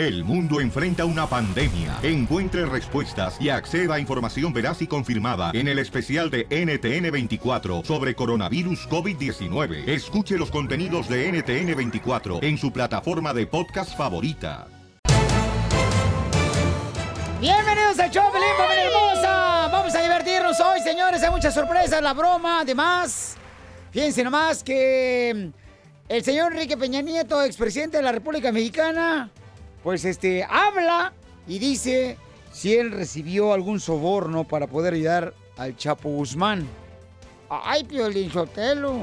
[0.00, 1.98] El mundo enfrenta una pandemia.
[2.02, 8.14] Encuentre respuestas y acceda a información veraz y confirmada en el especial de NTN24 sobre
[8.14, 9.86] coronavirus COVID-19.
[9.86, 14.68] Escuche los contenidos de NTN24 en su plataforma de podcast favorita.
[17.38, 19.68] Bienvenidos al show, Pelín, familia hermosa.
[19.70, 21.22] Vamos a divertirnos hoy, señores.
[21.22, 23.36] Hay muchas sorpresas, la broma, además.
[23.90, 25.50] Fíjense nomás que
[26.08, 29.30] el señor Enrique Peña Nieto, expresidente de la República Mexicana,
[29.82, 31.12] pues este, habla
[31.46, 32.16] y dice
[32.52, 36.66] si él recibió algún soborno para poder ayudar al Chapo Guzmán.
[37.48, 38.98] Ay, Piolín Sotelo.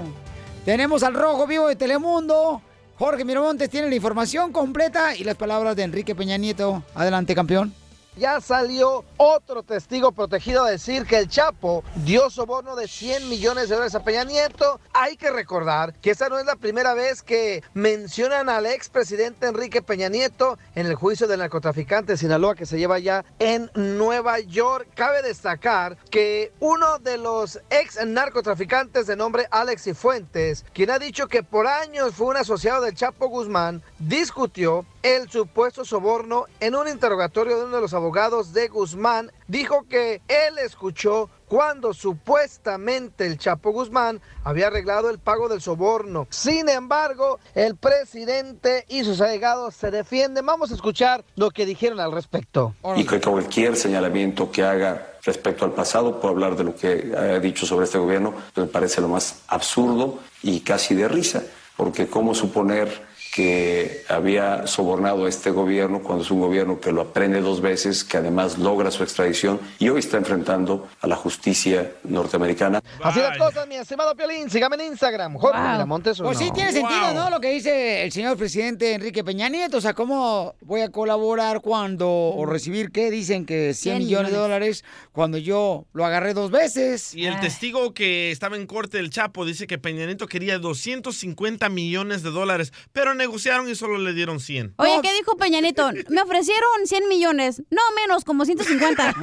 [0.66, 2.62] Tenemos al Rojo Vivo de Telemundo.
[2.98, 6.84] Jorge Miramontes tiene la información completa y las palabras de Enrique Peña Nieto.
[6.96, 7.74] Adelante, campeón
[8.18, 13.70] ya salió otro testigo protegido a decir que el Chapo dio soborno de 100 millones
[13.70, 14.80] de dólares a Peña Nieto.
[14.94, 19.84] Hay que recordar que esa no es la primera vez que mencionan al expresidente Enrique
[19.84, 24.40] Peña Nieto en el juicio del narcotraficante de Sinaloa que se lleva ya en Nueva
[24.40, 24.88] York.
[24.96, 31.28] Cabe destacar que uno de los ex narcotraficantes de nombre Alex Cifuentes, quien ha dicho
[31.28, 36.88] que por años fue un asociado del Chapo Guzmán, discutió el supuesto soborno en un
[36.88, 38.07] interrogatorio de uno de los abogados
[38.54, 45.50] de Guzmán, dijo que él escuchó cuando supuestamente el Chapo Guzmán había arreglado el pago
[45.50, 46.26] del soborno.
[46.30, 50.46] Sin embargo, el presidente y sus allegados se defienden.
[50.46, 52.74] Vamos a escuchar lo que dijeron al respecto.
[52.96, 57.40] Y que cualquier señalamiento que haga respecto al pasado, por hablar de lo que ha
[57.40, 61.44] dicho sobre este gobierno, me parece lo más absurdo y casi de risa,
[61.76, 63.07] porque cómo suponer
[63.38, 68.04] que había sobornado a este gobierno cuando es un gobierno que lo aprende dos veces,
[68.04, 72.82] que además logra su extradición y hoy está enfrentando a la justicia norteamericana.
[73.00, 74.50] Así las cosas, mi estimado Piolín.
[74.50, 75.72] Sígame en Instagram, Jorge Wow.
[75.72, 77.30] Miramontes Pues sí, tiene sentido, ¿no?
[77.30, 79.78] Lo que dice el señor presidente Enrique Peña Nieto.
[79.78, 84.32] O sea, ¿cómo voy a colaborar cuando, o recibir, qué dicen que 100 100 millones
[84.32, 87.14] de dólares cuando yo lo agarré dos veces?
[87.14, 91.70] Y el testigo que estaba en corte del Chapo dice que Peña Nieto quería 250
[91.70, 94.76] millones de dólares, pero negociaron y solo le dieron 100.
[94.78, 95.92] Oye, ¿qué dijo Peña Nieto?
[96.10, 97.62] Me ofrecieron 100 millones.
[97.70, 99.16] No, menos, como 150.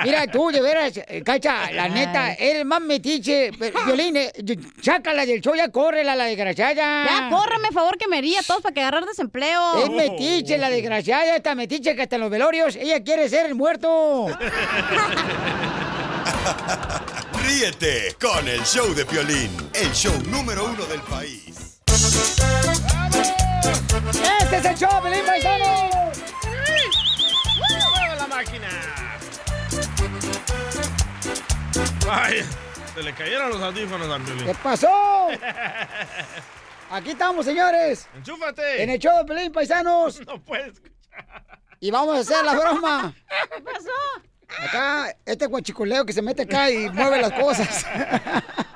[0.04, 3.50] Mira, tú, de veras, eh, Cacha, la neta, eres más metiche.
[3.86, 4.32] Violín, eh,
[4.80, 7.04] sácala del show, ya córrela, la desgraciada.
[7.04, 9.84] Ya, córreme, favor, que me haría a todos para que agarrar desempleo.
[9.84, 13.54] Es metiche, la desgraciada, esta metiche que hasta en los velorios, ella quiere ser el
[13.54, 14.26] muerto.
[17.44, 21.42] Ríete con el show de Piolín, el show número uno del país.
[23.64, 25.90] ¡Este es el show, Pelín Paisano!
[27.56, 28.68] ¡Mueve la máquina!
[32.10, 32.42] Ay,
[32.94, 34.46] se le cayeron los audífonos a Piolín.
[34.46, 35.28] ¿Qué pasó?
[36.90, 38.08] Aquí estamos, señores.
[38.16, 38.82] ¡Enchúfate!
[38.82, 40.20] En el show de Pelín Paisanos.
[40.26, 40.82] No puedes.
[41.80, 43.14] Y vamos a hacer la broma.
[43.54, 44.66] ¿Qué pasó?
[44.68, 47.86] Acá, este guachicoleo que se mete acá y mueve las cosas.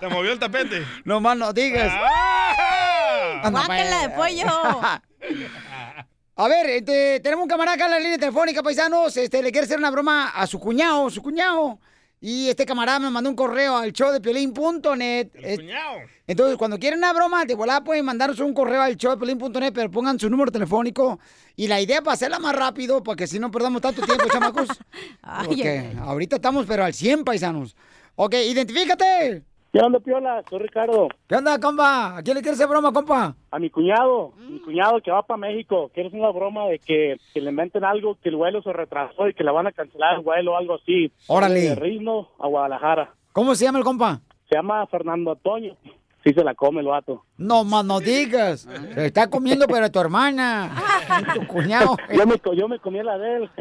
[0.00, 0.84] Te movió el tapete.
[1.04, 1.92] No más no digas.
[1.94, 3.40] ¡Ah!
[3.44, 4.34] Anda, Guácala de pues.
[4.34, 4.46] pollo.
[6.36, 9.16] A ver, este, tenemos un camarada acá en la línea telefónica, paisanos.
[9.16, 11.80] Este, le quiere hacer una broma a su cuñado, su cuñado.
[12.20, 15.30] Y este camarada me mandó un correo al show de piolín.net.
[15.34, 15.96] El cuñado.
[16.28, 19.72] Entonces, cuando quieren una broma, de volada pueden mandarnos un correo al show de piolín.net,
[19.74, 21.18] pero pongan su número telefónico.
[21.56, 24.68] Y la idea para hacerla más rápido, para que si no perdamos tanto tiempo, chamacos.
[25.22, 25.98] Ay, Porque ay, ay.
[26.00, 27.74] ahorita estamos, pero al 100, paisanos.
[28.14, 29.44] Ok, identifícate.
[29.70, 30.42] ¿Qué onda, Piola?
[30.48, 31.08] Soy Ricardo.
[31.28, 32.16] ¿Qué onda, compa?
[32.16, 33.34] ¿A quién le quieres hacer broma, compa?
[33.50, 35.90] A mi cuñado, mi cuñado que va para México.
[35.92, 39.34] ¿Quieres una broma de que, que le inventen algo, que el vuelo se retrasó y
[39.34, 41.12] que le van a cancelar el vuelo o algo así?
[41.26, 41.60] Órale.
[41.60, 43.12] De a Guadalajara.
[43.32, 44.20] ¿Cómo se llama el compa?
[44.48, 45.76] Se llama Fernando Antonio.
[46.24, 47.24] Sí se la come el vato.
[47.36, 48.66] No más no digas.
[48.94, 50.74] Se está comiendo pero a tu hermana.
[51.34, 51.96] Tu cuñado.
[52.12, 53.50] Yo me, yo me comí la de él.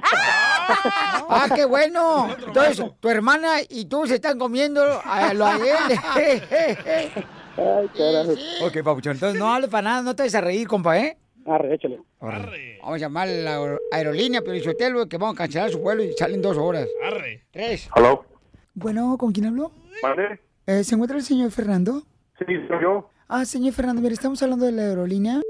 [1.29, 2.27] Ah, qué bueno.
[2.45, 5.61] Entonces, tu hermana y tú se están comiendo a lo a él.
[7.57, 8.31] Ay, carajo.
[8.65, 9.13] ok, papuchón.
[9.13, 10.01] Entonces, no hable para nada.
[10.01, 11.17] No te vayas a reír, compa, ¿eh?
[11.45, 11.99] Arre, échale.
[12.19, 12.79] Arre.
[12.81, 16.11] Vamos a llamar a la aer- aerolínea Pelichotelo que vamos a cancelar su vuelo y
[16.13, 16.87] salen dos horas.
[17.05, 17.45] Arre.
[17.51, 17.89] Tres.
[17.93, 18.25] ¿Aló?
[18.73, 19.71] Bueno, ¿con quién hablo?
[20.03, 20.41] ¿Vale?
[20.65, 22.03] Eh, ¿Se encuentra el señor Fernando?
[22.39, 23.09] Sí, soy yo.
[23.27, 25.41] Ah, señor Fernando, mire, estamos hablando de la aerolínea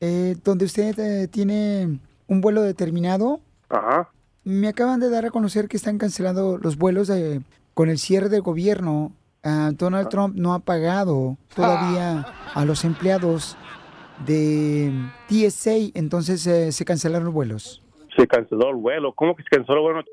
[0.00, 3.40] eh, donde usted eh, tiene un vuelo determinado.
[3.68, 4.10] Ajá.
[4.44, 7.40] Me acaban de dar a conocer que están cancelando los vuelos eh,
[7.74, 9.12] con el cierre del gobierno.
[9.44, 13.56] Ah, Donald Trump no ha pagado todavía a los empleados
[14.26, 14.92] de
[15.28, 17.82] TSA, entonces eh, se cancelaron los vuelos.
[18.16, 19.14] Se canceló el vuelo.
[19.14, 20.04] ¿Cómo que se canceló el vuelo?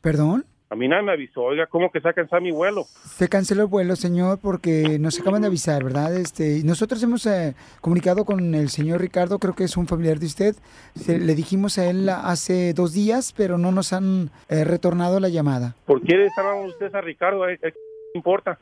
[0.00, 0.46] ¿Perdón?
[0.68, 1.42] A mí nadie me avisó.
[1.42, 2.86] Oiga, ¿cómo que se ha cancelado mi vuelo?
[3.16, 6.16] Se canceló el vuelo, señor, porque nos acaban de avisar, ¿verdad?
[6.16, 10.26] Este, nosotros hemos eh, comunicado con el señor Ricardo, creo que es un familiar de
[10.26, 10.56] usted.
[10.96, 15.28] Se- le dijimos a él hace dos días, pero no nos han eh, retornado la
[15.28, 15.76] llamada.
[15.86, 16.26] ¿Por qué le
[16.66, 17.42] ustedes a Ricardo?
[17.46, 17.72] ¿Qué
[18.14, 18.58] importa?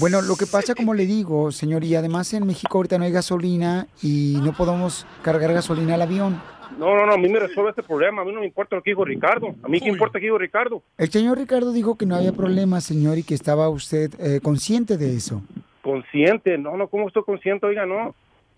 [0.00, 3.12] Bueno, lo que pasa, como le digo, señor, y además en México ahorita no hay
[3.12, 6.42] gasolina y no podemos cargar gasolina al avión.
[6.78, 8.22] No, no, no, a mí me resuelve este problema.
[8.22, 9.54] A mí no me importa lo que dijo Ricardo.
[9.62, 10.82] A mí qué importa qué dijo Ricardo.
[10.98, 14.96] El señor Ricardo dijo que no había problema, señor, y que estaba usted eh, consciente
[14.96, 15.42] de eso.
[15.82, 16.58] Consciente.
[16.58, 17.66] No, no, ¿cómo estoy consciente?
[17.66, 18.14] Oiga, no.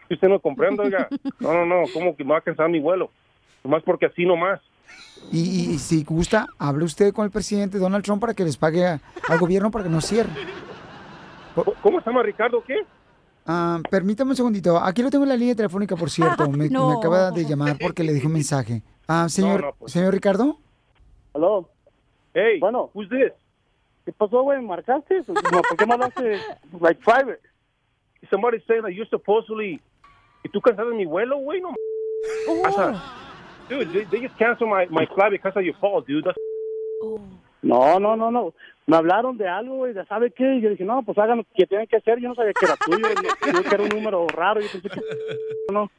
[0.08, 1.08] Si usted no comprende, oiga.
[1.40, 3.10] No, no, no, ¿cómo que me va a cancelar mi vuelo?
[3.62, 4.60] Nomás porque así nomás.
[5.32, 5.40] Y,
[5.74, 9.00] y si gusta, hable usted con el presidente Donald Trump para que les pague a-
[9.28, 10.30] al gobierno para que nos cierre.
[11.82, 12.62] ¿Cómo se llama Ricardo?
[12.66, 12.76] ¿Qué?
[13.46, 14.76] Ah, permítame un segundito.
[14.78, 16.48] Aquí lo tengo en la línea telefónica, por cierto.
[16.50, 16.88] Me, No.
[16.90, 18.82] me acaba de llamar porque le dejé un mensaje.
[19.06, 19.92] Ah, señor, No, no, pues.
[19.92, 20.58] señor Ricardo.
[21.34, 21.68] Hello.
[22.34, 22.90] Hey, bueno.
[22.94, 23.32] who's this?
[24.04, 24.60] ¿Qué pasó, güey?
[24.62, 25.22] ¿Marcaste?
[25.22, 26.40] ¿Por qué me hablaste
[26.80, 27.40] like private?
[28.30, 29.80] Somebody saying that you're supposedly...
[30.44, 31.60] ¿Y tú cancelaste mi vuelo, güey?
[31.60, 31.74] No.
[32.62, 33.02] pasa.
[33.68, 36.24] Dude, they, they just canceled my, my flight because of your fault, dude.
[36.24, 36.36] That's...
[37.62, 38.52] No, no, no, no.
[38.86, 40.54] Me hablaron de algo, güey, de sabe qué.
[40.56, 42.20] Y yo dije, no, pues hagan lo que tienen que hacer.
[42.20, 43.08] Yo no sabía que era tuyo.
[43.52, 44.60] Yo que era un número raro.
[44.60, 45.00] Yo pensé que
[45.72, 45.90] no.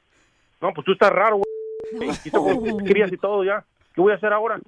[0.61, 2.09] No, pues tú estás raro, güey.
[2.23, 3.63] Y tú con crías y todo ya.
[3.93, 4.59] ¿Qué voy a hacer ahora?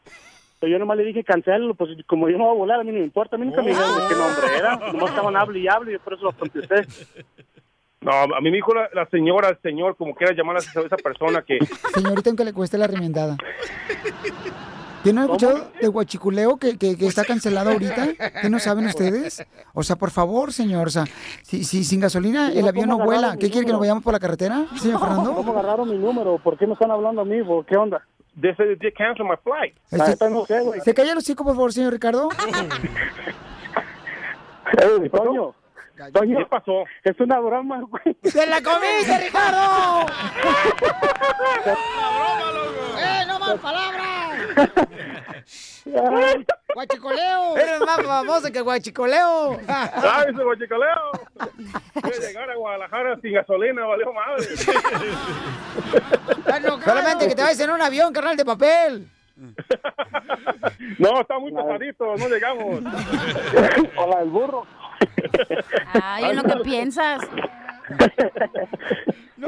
[0.60, 1.74] Pero yo nomás le dije, cancélalo.
[1.76, 3.38] Pues como yo no voy a volar, a mí no me importa.
[3.38, 4.76] A mí nunca me dijeron de qué nombre era.
[4.92, 6.86] Nomás estaban hable y hable y por eso lo contesté.
[8.02, 10.80] No, a mí me dijo la, la señora, el señor, como quiera llamar a esa,
[10.82, 11.60] esa persona que...
[11.94, 13.36] Señorita, aunque le cueste la remendada.
[15.04, 18.08] ¿Qué no han escuchado de Huachiculeo que, que, que está cancelado ahorita?
[18.42, 19.46] ¿Qué no saben ustedes?
[19.74, 20.88] O sea, por favor, señor.
[20.88, 21.06] O sea,
[21.44, 24.14] si, si sin gasolina el avión ¿cómo no vuela, ¿qué quiere que nos vayamos por
[24.14, 25.34] la carretera, señor Fernando?
[25.36, 26.38] ¿Cómo agarraron mi número?
[26.40, 27.38] ¿Por qué me están hablando a mí?
[27.68, 28.06] ¿Qué onda?
[28.40, 29.76] They said they canceled my flight.
[30.48, 30.80] Sé, güey.
[30.82, 32.30] ¿Se calla los hocico, por favor, señor Ricardo?
[35.12, 35.56] Toño.
[36.14, 36.38] Toño.
[36.38, 36.84] ¿Qué pasó?
[37.04, 38.16] Es una broma, güey.
[38.24, 40.06] ¡Se la comiste, Ricardo!
[42.98, 44.19] ¡Eh, no más palabras!
[46.74, 47.58] ¡Guachicoleo!
[47.58, 49.60] Eres más famoso que Guachicoleo.
[49.68, 51.12] ¡Ay, ese guachicaleo!
[51.96, 54.46] Voy a llegar a Guadalajara sin gasolina, valió madre.
[56.84, 59.08] Solamente que te vayas en un avión, carnal de papel.
[60.98, 62.82] No, está muy pesadito, no llegamos.
[63.96, 64.68] Hola, el burro.
[65.94, 67.22] Ay, en lo que piensas.
[69.38, 69.48] No,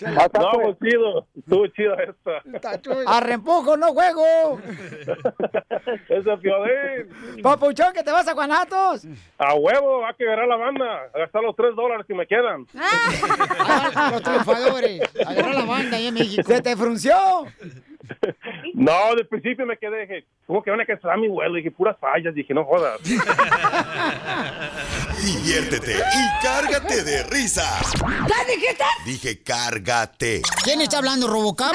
[0.00, 2.42] pues chido, estuvo chido esta.
[3.06, 4.60] A reempujo, no juego.
[6.08, 7.42] Ese piolín.
[7.42, 9.06] Papuchón, que te vas a Guanatos.
[9.38, 12.66] A huevo, hay que agarrar la banda, a gastar los tres dólares que me quedan.
[14.10, 15.02] Los triunfadores.
[15.26, 16.42] Agarra la banda ahí en México.
[16.46, 17.14] Se te frunció.
[18.74, 21.56] No, de principio me quedé, dije, ¿cómo que van a cancelar mi vuelo?
[21.56, 22.98] Dije, puras fallas, dije, no jodas.
[25.22, 27.92] Diviértete y cárgate de risas.
[27.92, 28.84] ¿Qué dijiste?
[29.04, 30.42] Dije cárgate.
[30.64, 31.74] ¿Quién está hablando, Robocop?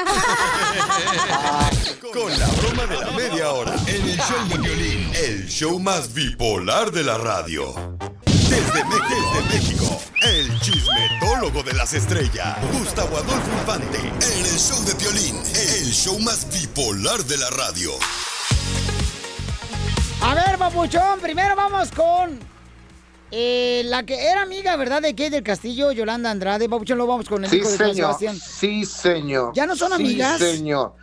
[2.12, 6.12] Con la broma de la media hora en el show de violín, el show más
[6.14, 7.74] bipolar de la radio.
[8.48, 8.84] Desde,
[9.52, 15.90] México, el chismetólogo de las estrellas, Gustavo Adolfo Infante, en el show de violín, el
[15.92, 17.90] show más bipolar de la radio.
[20.22, 22.38] A ver, papuchón, primero vamos con
[23.30, 25.02] eh, la que era amiga, ¿verdad?
[25.02, 26.68] De Kate del Castillo, Yolanda Andrade.
[26.68, 27.94] Papuchón, lo vamos con el Sí, hijo de señor.
[27.96, 28.38] Sebastián.
[28.40, 29.52] Sí, señor.
[29.54, 30.38] ¿Ya no son Sí, amigas?
[30.38, 30.94] señor.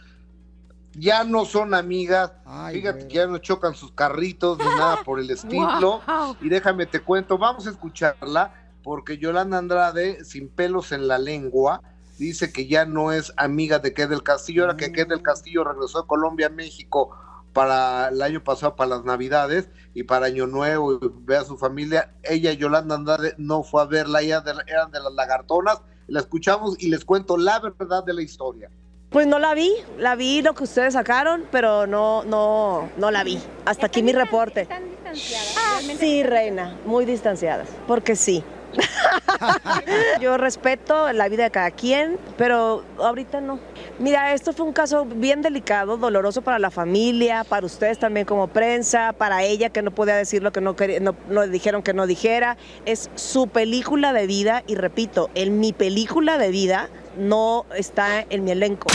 [0.96, 2.32] Ya no son amigas.
[2.72, 6.02] Fíjate que ya no chocan sus carritos ni nada por el estilo.
[6.08, 6.38] Wow.
[6.42, 11.82] Y déjame te cuento, vamos a escucharla porque Yolanda Andrade, sin pelos en la lengua,
[12.18, 15.64] dice que ya no es amiga de Kate del Castillo, ahora que Kate del Castillo
[15.64, 17.10] regresó de Colombia a México
[17.54, 21.58] para el año pasado, para las Navidades y para Año Nuevo, y ve a su
[21.58, 22.14] familia.
[22.24, 25.82] Ella, Yolanda Andrade, no fue a verla, ella de- eran de las lagartonas.
[26.08, 28.70] La escuchamos y les cuento la verdad de la historia.
[29.14, 33.24] Pues no la vi, la vi lo que ustedes sacaron, pero no, no, no la
[33.24, 33.40] vi.
[33.64, 34.68] Hasta aquí mi reporte.
[34.72, 38.44] Ah, sí, reina, muy distanciadas, porque sí.
[40.20, 43.60] Yo respeto la vida de cada quien, pero ahorita no.
[44.00, 48.48] Mira, esto fue un caso bien delicado, doloroso para la familia, para ustedes también como
[48.48, 51.84] prensa, para ella que no podía decir lo que no, quería, no, no le dijeron
[51.84, 52.58] que no dijera.
[52.86, 58.44] Es su película de vida y repito, en mi película de vida no está en
[58.44, 58.88] mi elenco.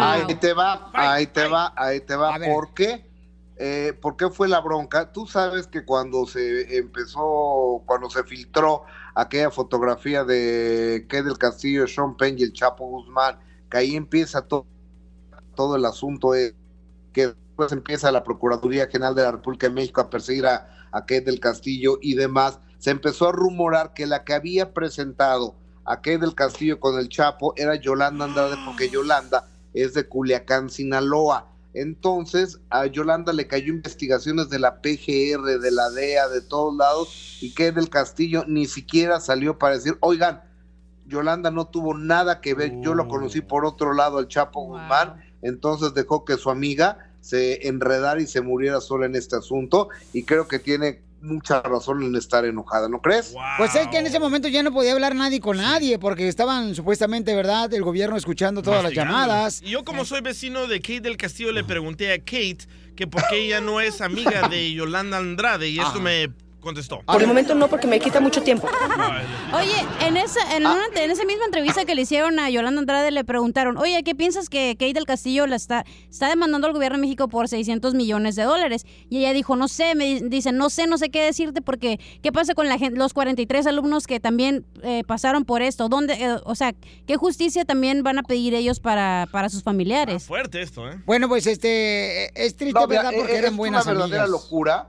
[0.00, 2.38] Ahí te va, ahí te va, ahí te va.
[2.38, 3.08] ¿Por qué?
[3.56, 5.12] Eh, ¿Por qué fue la bronca?
[5.12, 11.86] Tú sabes que cuando se empezó, cuando se filtró aquella fotografía de que del Castillo,
[11.88, 14.66] Sean Penn y el Chapo Guzmán, que ahí empieza todo,
[15.56, 16.34] todo el asunto.
[16.34, 16.54] eh,
[17.12, 21.00] que después empieza la Procuraduría General de la República de México a perseguir a, a
[21.00, 25.54] Kate del Castillo y demás, se empezó a rumorar que la que había presentado
[25.84, 30.70] a Kate del Castillo con el Chapo era Yolanda Andrade, porque Yolanda es de Culiacán,
[30.70, 31.48] Sinaloa.
[31.74, 37.38] Entonces a Yolanda le cayó investigaciones de la PGR, de la DEA, de todos lados,
[37.40, 40.42] y Kate del Castillo ni siquiera salió para decir, oigan,
[41.06, 45.22] Yolanda no tuvo nada que ver, yo lo conocí por otro lado, el Chapo Guzmán,
[45.40, 50.24] entonces dejó que su amiga se enredara y se muriera sola en este asunto, y
[50.24, 53.34] creo que tiene mucha razón en estar enojada, ¿no crees?
[53.56, 56.74] Pues es que en ese momento ya no podía hablar nadie con nadie porque estaban
[56.74, 59.62] supuestamente, ¿verdad?, el gobierno escuchando todas las llamadas.
[59.62, 62.58] Y yo como soy vecino de Kate del Castillo le pregunté a Kate
[62.96, 67.00] que por qué ella no es amiga de Yolanda Andrade y esto me contestó.
[67.06, 68.68] Por el momento no, porque me quita mucho tiempo.
[69.54, 73.10] Oye, en esa, en, una- en esa misma entrevista que le hicieron a Yolanda Andrade
[73.10, 76.98] le preguntaron, oye, ¿qué piensas que Kate del Castillo la está, está demandando al gobierno
[76.98, 78.84] de México por 600 millones de dólares?
[79.08, 81.98] Y ella dijo, no sé, me di- dice, no sé, no sé qué decirte porque,
[82.22, 85.88] ¿qué pasa con la gente, los 43 alumnos que también eh, pasaron por esto?
[85.88, 86.72] ¿Dónde, eh, o sea,
[87.06, 90.24] qué justicia también van a pedir ellos para, para sus familiares?
[90.24, 91.00] Fuerte esto, ¿eh?
[91.06, 93.12] Bueno, pues este, es triste, No, ¿verdad?
[93.16, 94.30] Porque es eran buenas una verdadera amigas.
[94.42, 94.88] locura.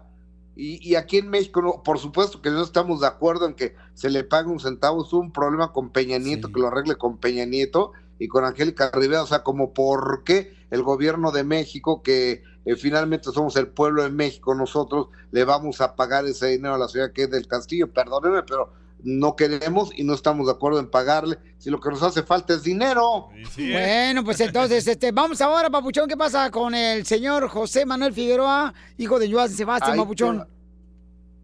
[0.59, 3.75] Y, y aquí en México, no, por supuesto que no estamos de acuerdo en que
[3.93, 5.05] se le pague un centavo.
[5.05, 8.91] Es un problema con Peña Nieto, que lo arregle con Peña Nieto y con Angélica
[8.93, 9.23] Rivera.
[9.23, 14.03] O sea, como por qué el gobierno de México, que eh, finalmente somos el pueblo
[14.03, 17.47] de México, nosotros le vamos a pagar ese dinero a la ciudad que es del
[17.47, 17.93] Castillo.
[17.93, 21.37] Perdóneme, pero no queremos y no estamos de acuerdo en pagarle.
[21.57, 23.29] Si lo que nos hace falta es dinero.
[23.57, 28.73] Bueno, pues entonces, este, vamos ahora, Papuchón, ¿qué pasa con el señor José Manuel Figueroa,
[28.97, 30.39] hijo de Joan Sebastián, Ahí te Papuchón?
[30.39, 30.47] va.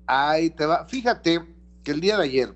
[0.08, 0.86] Ahí te va.
[0.86, 1.44] Fíjate
[1.84, 2.54] que el día de ayer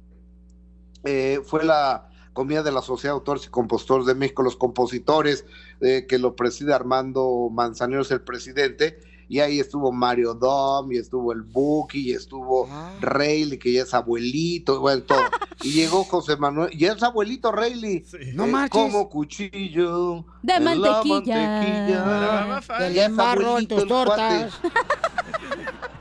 [1.03, 5.46] eh, fue la comida de la Sociedad de Autores y Compositores de México, los compositores,
[5.82, 10.98] eh, que lo preside Armando Manzanero, es el presidente, y ahí estuvo Mario Dom, y
[10.98, 12.67] estuvo el Buki, y estuvo
[13.00, 15.19] Rayleigh, que ya es abuelito, bueno, todo.
[15.62, 18.81] Y llegó José Manuel, y es abuelito Rayleigh, No eh, marches.
[18.81, 22.62] como cuchillo De en la mantequilla.
[22.77, 24.53] Te Y le embarro en tus tortas.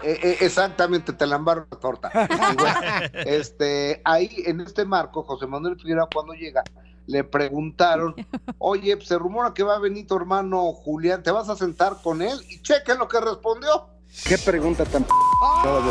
[0.00, 2.11] Eh, eh, exactamente, te la embarro la torta.
[2.14, 2.80] Y bueno,
[3.26, 6.62] este, ahí en este marco, José Manuel Figueroa cuando llega,
[7.09, 8.15] le preguntaron,
[8.59, 11.97] oye, pues, se rumora que va a venir tu hermano Julián, ¿te vas a sentar
[12.03, 12.38] con él?
[12.49, 13.88] Y chequen lo que respondió.
[14.25, 15.11] ¿Qué pregunta tan p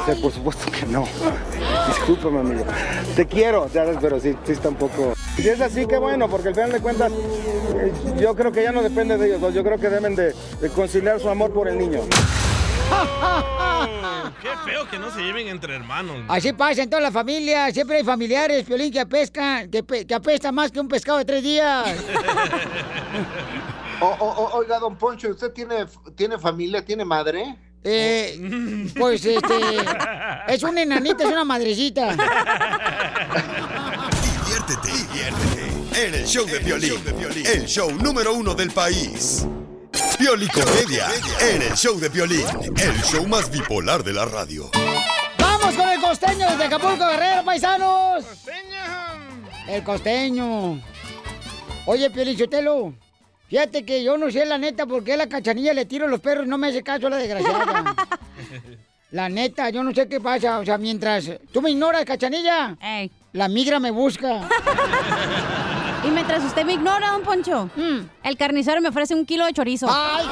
[0.08, 0.22] de?
[0.22, 1.06] Por supuesto que no.
[1.88, 2.66] Discúlpame, amigo.
[3.16, 3.68] Te quiero.
[4.02, 5.14] Pero sí, sí está un poco...
[5.36, 8.72] Si es así, qué bueno, porque al final de cuentas, eh, yo creo que ya
[8.72, 9.54] no depende de ellos dos.
[9.54, 12.02] Yo creo que deben de, de conciliar su amor por el niño.
[14.42, 16.18] Qué feo que no se lleven entre hermanos.
[16.28, 20.14] Así pasa en toda la familia, siempre hay familiares, Piolín, que apescan, que, pe- que
[20.14, 21.86] apesta más que un pescado de tres días.
[24.00, 27.58] O- o- o- oiga, don Poncho, ¿usted tiene, tiene familia, tiene madre?
[27.84, 29.56] Eh, pues este,
[30.50, 32.16] es una enanita, es una madrecita.
[34.46, 36.94] Diviértete, diviértete en el show de violín,
[37.52, 39.48] el show número uno del país.
[40.18, 41.08] Piolicomedia
[41.42, 42.46] en el show de violín,
[42.78, 44.70] el show más bipolar de la radio.
[45.40, 48.26] ¡Vamos con el costeño desde Acapulco, Guerrero, paisanos!
[49.68, 50.82] El costeño.
[51.86, 52.94] Oye, Piolichotelo,
[53.48, 56.20] fíjate que yo no sé la neta por qué a la cachanilla le tiro los
[56.20, 57.96] perros y no me hace caso la desgraciada.
[59.12, 60.60] La neta, yo no sé qué pasa.
[60.60, 62.78] O sea, mientras tú me ignoras, cachanilla,
[63.32, 64.42] la migra me busca.
[66.04, 67.70] Y mientras usted me ignora, don Poncho,
[68.24, 69.88] el carnicero me ofrece un kilo de chorizo.
[69.90, 70.26] ¡Ay,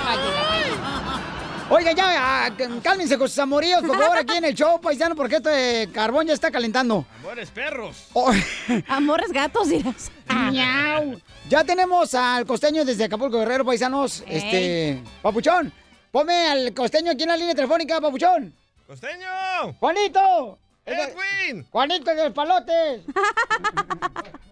[1.68, 2.52] Oiga, ya, ah,
[2.84, 6.34] cálmense con sus amoríos, por favor, aquí en el show, paisano, porque este carbón ya
[6.34, 7.08] está calentando.
[7.20, 8.08] Amores perros.
[8.88, 10.12] Amores gatos, dirás.
[10.28, 11.20] Miau.
[11.50, 14.24] Ya tenemos al costeño desde Acapulco Guerrero, paisanos.
[14.28, 15.74] Este, Papuchón,
[16.12, 18.54] ponme al costeño aquí en la línea telefónica, Papuchón.
[18.86, 19.74] ¡Costeño!
[19.80, 20.60] ¡Juanito!
[20.86, 21.66] ¡Edwin!
[21.72, 23.02] ¡Juanito de los palotes!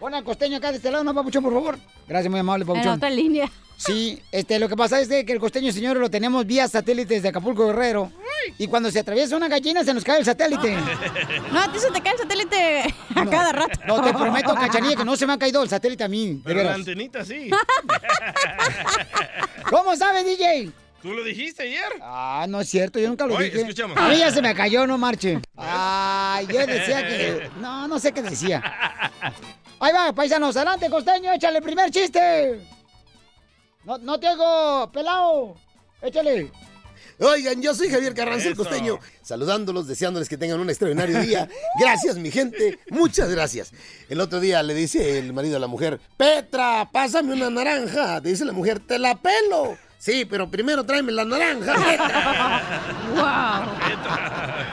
[0.00, 1.78] Pon al costeño acá de este lado, no, Papuchón, por favor.
[2.08, 2.94] Gracias, muy amable, En Papuchón.
[2.94, 3.50] otra línea.
[3.76, 7.14] Sí, este, lo que pasa es de que el costeño, señor, lo tenemos vía satélite
[7.14, 8.10] desde Acapulco Guerrero.
[8.58, 10.76] Y cuando se atraviesa una gallina, se nos cae el satélite.
[11.52, 13.80] No, a ti se te cae el satélite a cada rato.
[13.86, 16.34] No, te prometo, cachanilla, que no se me ha caído el satélite a mí.
[16.34, 17.50] de Pero la antenita sí.
[19.70, 20.70] ¿Cómo sabe, DJ?
[21.02, 21.82] ¿Tú lo dijiste ayer?
[22.02, 23.60] Ah, no es cierto, yo nunca lo Oye, dije.
[23.62, 23.96] escuchamos.
[23.96, 25.40] A mí ya se me cayó, no marche.
[25.56, 27.50] Ay, yo decía que.
[27.60, 28.62] No, no sé qué decía.
[29.80, 32.60] Ahí va, paisanos, adelante, costeño, échale el primer chiste.
[33.84, 35.56] No, no te hago pelado.
[36.02, 36.52] Échale.
[37.18, 41.48] Oigan, yo soy Javier Carranza, el costeño, saludándolos, deseándoles que tengan un extraordinario día.
[41.78, 43.72] Gracias, mi gente, muchas gracias.
[44.08, 48.20] El otro día le dice el marido a la mujer, Petra, pásame una naranja.
[48.20, 49.78] Dice la mujer, te la pelo.
[50.00, 53.20] Sí, pero primero tráeme la naranja, Petra.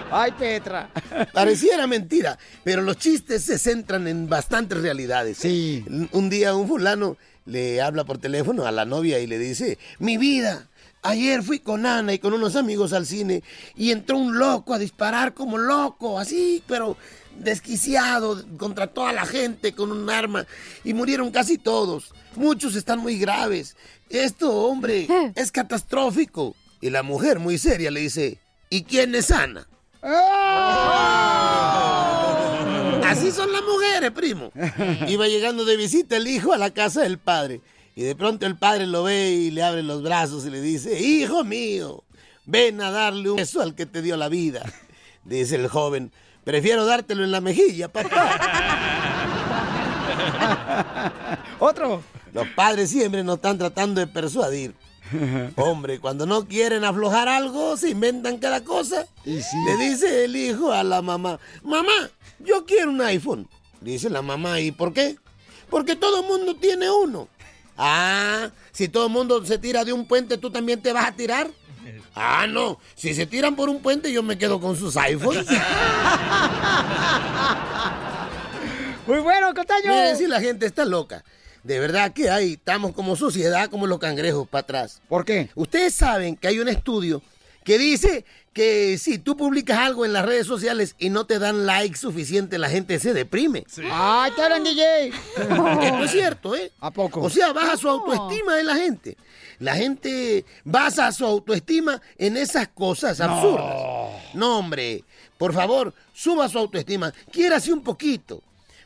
[0.09, 0.89] Ay, Petra.
[1.33, 5.37] Pareciera mentira, pero los chistes se centran en bastantes realidades.
[5.39, 5.83] Sí.
[6.13, 10.15] Un día un fulano le habla por teléfono a la novia y le dice, mi
[10.17, 10.69] vida,
[11.03, 13.43] ayer fui con Ana y con unos amigos al cine
[13.75, 16.95] y entró un loco a disparar como loco, así, pero
[17.37, 20.45] desquiciado contra toda la gente con un arma
[20.85, 22.13] y murieron casi todos.
[22.35, 23.75] Muchos están muy graves.
[24.09, 26.55] Esto, hombre, es catastrófico.
[26.81, 29.67] Y la mujer muy seria le dice, ¿y quién es Ana?
[33.03, 34.51] Así son las mujeres, primo.
[35.07, 37.61] Iba llegando de visita el hijo a la casa del padre.
[37.95, 40.99] Y de pronto el padre lo ve y le abre los brazos y le dice,
[41.01, 42.03] hijo mío,
[42.45, 44.63] ven a darle un beso al que te dio la vida.
[45.25, 46.11] Dice el joven,
[46.43, 48.39] prefiero dártelo en la mejilla, papá.
[51.59, 52.03] Otro.
[52.37, 54.75] Los padres siempre nos están tratando de persuadir.
[55.55, 59.07] Hombre, cuando no quieren aflojar algo, se inventan cada cosa.
[59.25, 63.47] Le dice el hijo a la mamá, mamá, yo quiero un iPhone.
[63.81, 65.17] Dice la mamá, ¿y por qué?
[65.67, 67.27] Porque todo el mundo tiene uno.
[67.75, 71.13] Ah, si todo el mundo se tira de un puente, ¿tú también te vas a
[71.13, 71.49] tirar?
[72.13, 72.77] Ah, no.
[72.93, 75.47] Si se tiran por un puente, yo me quedo con sus iPhones.
[79.07, 79.89] Muy bueno, Cotaño.
[79.89, 81.23] Miren, si la gente está loca.
[81.67, 85.01] De verdad que hay, estamos como sociedad, como los cangrejos para atrás.
[85.09, 85.49] ¿Por qué?
[85.53, 87.21] Ustedes saben que hay un estudio
[87.65, 91.65] que dice que si tú publicas algo en las redes sociales y no te dan
[91.65, 93.65] like suficiente, la gente se deprime.
[93.91, 95.07] ¡Ay, te hablan, DJ!
[95.07, 96.71] Esto es cierto, ¿eh?
[96.79, 97.19] ¿A poco?
[97.19, 99.17] O sea, baja su autoestima de la gente.
[99.59, 104.23] La gente basa su autoestima en esas cosas absurdas.
[104.33, 105.03] No, hombre,
[105.37, 107.13] por favor, suba su autoestima.
[107.29, 108.41] Quiérase un poquito.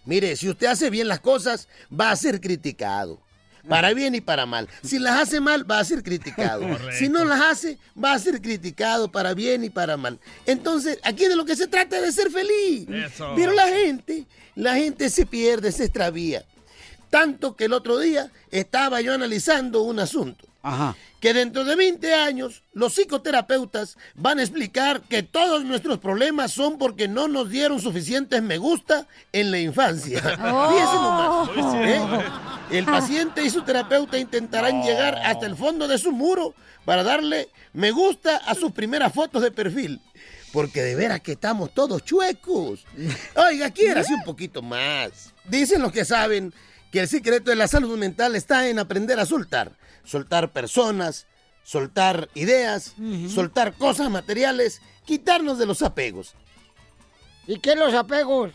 [0.05, 3.21] Mire, si usted hace bien las cosas, va a ser criticado.
[3.67, 4.67] Para bien y para mal.
[4.83, 6.61] Si las hace mal, va a ser criticado.
[6.61, 6.97] Correcto.
[6.97, 10.19] Si no las hace, va a ser criticado para bien y para mal.
[10.47, 12.89] Entonces, aquí de lo que se trata es de ser feliz.
[12.89, 13.33] Eso.
[13.35, 16.43] Pero la gente, la gente se pierde, se extravía.
[17.11, 20.47] Tanto que el otro día estaba yo analizando un asunto.
[21.19, 26.77] Que dentro de 20 años los psicoterapeutas van a explicar que todos nuestros problemas son
[26.77, 30.21] porque no nos dieron suficientes me gusta en la infancia.
[30.41, 31.49] Oh.
[31.55, 31.75] Nomás.
[31.75, 31.95] ¿eh?
[31.97, 32.77] ¿eh?
[32.77, 36.53] El paciente y su terapeuta intentarán llegar hasta el fondo de su muro
[36.85, 40.01] para darle me gusta a sus primeras fotos de perfil.
[40.51, 42.85] Porque de veras que estamos todos chuecos.
[43.35, 45.33] Oiga, quiérase un poquito más.
[45.45, 46.53] Dicen los que saben
[46.91, 49.71] que el secreto de la salud mental está en aprender a soltar.
[50.03, 51.27] Soltar personas,
[51.63, 52.95] soltar ideas,
[53.33, 56.35] soltar cosas materiales, quitarnos de los apegos.
[57.47, 58.51] ¿Y qué los apegos?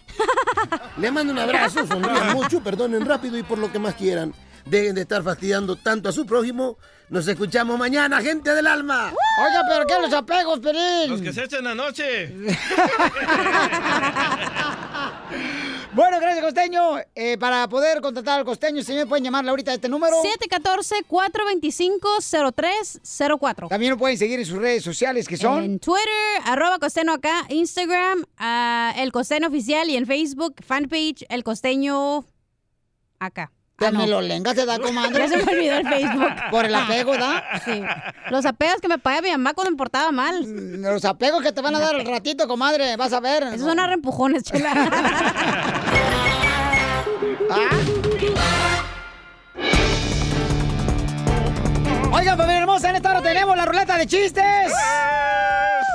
[0.97, 4.35] Le mando un abrazo, sonrían mucho, perdonen rápido y por lo que más quieran.
[4.67, 6.77] Dejen de estar fastidiando tanto a su prójimo.
[7.09, 9.13] Nos escuchamos mañana, gente del alma.
[9.39, 11.09] Oiga, pero ¿qué los apegos, Pelín?
[11.09, 12.35] Los que se echan anoche.
[15.97, 16.99] Bueno, gracias, Costeño.
[17.15, 20.15] Eh, para poder contratar al Costeño, señor, pueden llamarle ahorita a este número.
[21.09, 23.69] 714-425-0304.
[23.71, 25.65] También lo pueden seguir en sus redes sociales, que son...
[25.65, 26.05] En Twitter,
[26.45, 32.27] arroba costeño acá, Instagram, ah, el costeño oficial y en Facebook, fanpage, el costeño
[33.19, 33.51] acá.
[33.79, 33.99] Ya Ah, no.
[34.01, 35.19] me lo lengas, ¿te da, comadre?
[35.19, 36.31] Ya se me olvidó el Facebook.
[36.51, 37.45] Por el apego, ¿da?
[37.65, 37.83] Sí.
[38.31, 40.43] Los apegos que me paga mi mamá cuando me portaba mal.
[40.81, 43.43] Los apegos que te van a dar al ratito, comadre, vas a ver.
[43.45, 44.73] Esos son arrempujones, chela.
[52.13, 54.73] Oigan, familia hermosa, en esta hora tenemos la ruleta de chistes.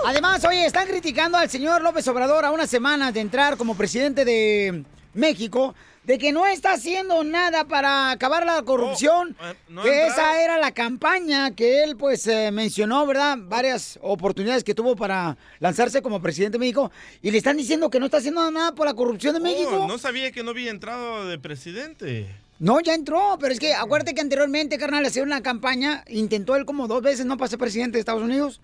[0.06, 4.26] Además, oye, están criticando al señor López Obrador a unas semanas de entrar como presidente
[4.26, 9.36] de México, de que no está haciendo nada para acabar la corrupción.
[9.40, 13.38] Oh, eh, no que esa era la campaña que él, pues, eh, mencionó, ¿verdad?
[13.40, 16.92] Varias oportunidades que tuvo para lanzarse como presidente de México.
[17.22, 19.78] Y le están diciendo que no está haciendo nada por la corrupción de México.
[19.84, 22.28] Oh, no sabía que no había entrado de presidente.
[22.58, 26.66] No, ya entró, pero es que acuérdate que anteriormente, carnal, hacía una campaña, intentó él
[26.66, 28.62] como dos veces no pasar presidente de Estados Unidos.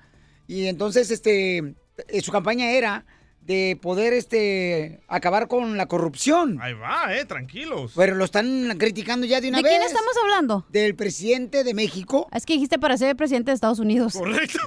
[0.47, 1.75] Y entonces, este,
[2.07, 3.05] eh, su campaña era
[3.47, 6.59] de poder, este, acabar con la corrupción.
[6.61, 7.93] Ahí va, eh, tranquilos.
[7.95, 9.71] Pero lo están criticando ya de una ¿De vez.
[9.71, 10.65] quién estamos hablando?
[10.67, 12.27] Del presidente de México.
[12.33, 14.15] Es que dijiste para ser presidente de Estados Unidos.
[14.15, 14.59] Correcto.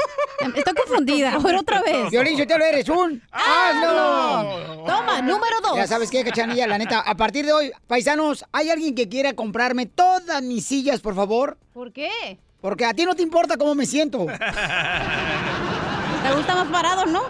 [0.56, 1.34] Estoy confundida.
[1.34, 2.10] A ver, otra vez.
[2.10, 4.84] Violín, yo te lo eres un ¡Hazlo!
[4.86, 5.76] Toma, número dos.
[5.76, 7.00] Ya sabes qué, cachanilla, la neta.
[7.00, 11.58] A partir de hoy, paisanos, ¿hay alguien que quiera comprarme todas mis sillas, por favor?
[11.74, 12.38] ¿Por qué?
[12.62, 14.24] Porque a ti no te importa cómo me siento.
[14.24, 14.32] ¿Te
[16.34, 17.24] gusta más parado, no?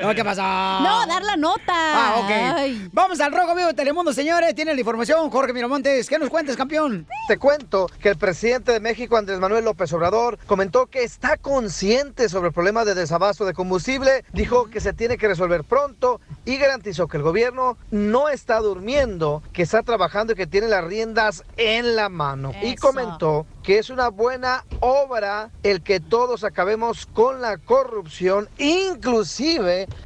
[0.00, 0.80] No, ¿qué pasa?
[0.82, 1.60] No, dar la nota.
[1.68, 2.30] Ah, ok.
[2.56, 2.88] Ay.
[2.92, 4.54] Vamos al Rojo Vivo de Telemundo, señores.
[4.54, 6.08] Tiene la información, Jorge Miramontes.
[6.08, 7.06] ¿Qué nos cuentas, campeón?
[7.28, 12.28] Te cuento que el presidente de México, Andrés Manuel López Obrador, comentó que está consciente
[12.28, 16.56] sobre el problema de desabasto de combustible, dijo que se tiene que resolver pronto y
[16.56, 21.44] garantizó que el gobierno no está durmiendo, que está trabajando y que tiene las riendas
[21.56, 22.52] en la mano.
[22.62, 28.48] Y comentó que es una buena obra el que todos acabemos con la corrupción.
[28.58, 29.49] Inclusive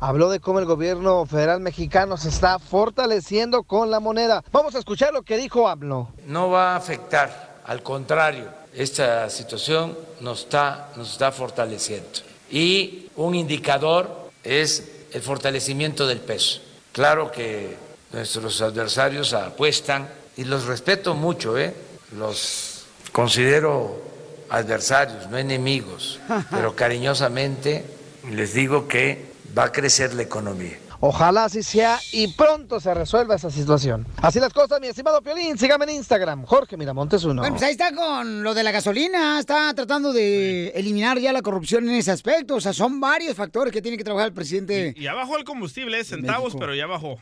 [0.00, 4.44] habló de cómo el gobierno federal mexicano se está fortaleciendo con la moneda.
[4.52, 6.08] Vamos a escuchar lo que dijo AMLO.
[6.26, 12.20] no va a afectar, al contrario, esta situación nos está, nos está fortaleciendo.
[12.50, 16.60] Y un indicador es el fortalecimiento del peso.
[16.92, 17.76] Claro que
[18.12, 21.74] nuestros adversarios apuestan, y los respeto mucho, ¿eh?
[22.16, 24.02] los considero
[24.50, 27.84] adversarios, no enemigos, pero cariñosamente
[28.30, 30.78] les digo que va a crecer la economía.
[31.00, 34.06] Ojalá así sea y pronto se resuelva esa situación.
[34.22, 35.58] Así las cosas, mi estimado Piolín.
[35.58, 37.42] Sígame en Instagram, Jorge Miramontes uno.
[37.42, 39.38] Bueno, pues ahí está con lo de la gasolina.
[39.38, 42.54] Está tratando de eliminar ya la corrupción en ese aspecto.
[42.54, 44.94] O sea, son varios factores que tiene que trabajar el presidente.
[44.96, 46.60] Y ya bajó el combustible, eh, centavos, México.
[46.60, 47.18] pero ya bajó.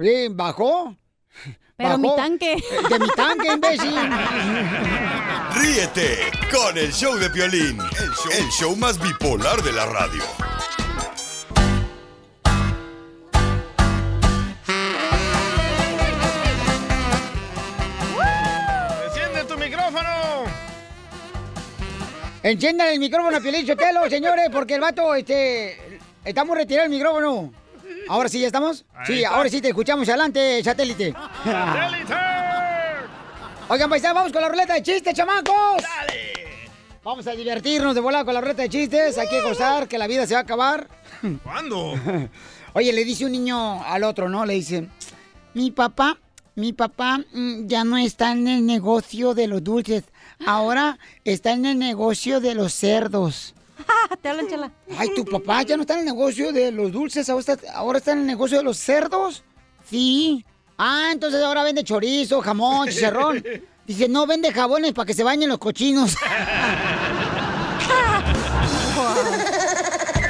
[0.00, 0.96] Sí, ¿Bajó?
[1.76, 1.98] Pero Bajó.
[1.98, 2.52] mi tanque.
[2.54, 3.94] Eh, De mi tanque, imbécil.
[5.54, 6.18] Ríete
[6.50, 10.22] con el show de Piolín, el show, el show más bipolar de la radio.
[22.48, 23.66] Enciendan el micrófono a Piolín
[24.08, 25.98] señores, porque el vato, este...
[26.24, 27.52] Estamos retirando el micrófono.
[28.08, 28.86] ¿Ahora sí ya estamos?
[28.94, 29.36] Ahí sí, está.
[29.36, 30.08] ahora sí te escuchamos.
[30.08, 31.14] Adelante, satélite.
[33.68, 35.84] Oigan, paisanos, vamos con la ruleta de chistes, chamacos.
[37.04, 39.18] Vamos a divertirnos de volar con la ruleta de chistes.
[39.18, 40.88] Hay que gozar que la vida se va a acabar.
[41.42, 42.00] ¿Cuándo?
[42.72, 44.46] Oye, le dice un niño al otro, ¿no?
[44.46, 44.88] Le dice,
[45.52, 46.16] mi papá,
[46.54, 50.04] mi papá mm, ya no está en el negocio de los dulces.
[50.46, 53.54] Ahora está en el negocio de los cerdos.
[54.22, 54.72] Te hablan, chela.
[54.96, 57.98] Ay, tu papá ya no está en el negocio de los dulces, ahora está, ahora
[57.98, 59.42] está en el negocio de los cerdos.
[59.88, 60.44] Sí.
[60.76, 63.42] Ah, entonces ahora vende chorizo, jamón, chicharrón.
[63.86, 66.14] Dice, no, vende jabones para que se bañen los cochinos.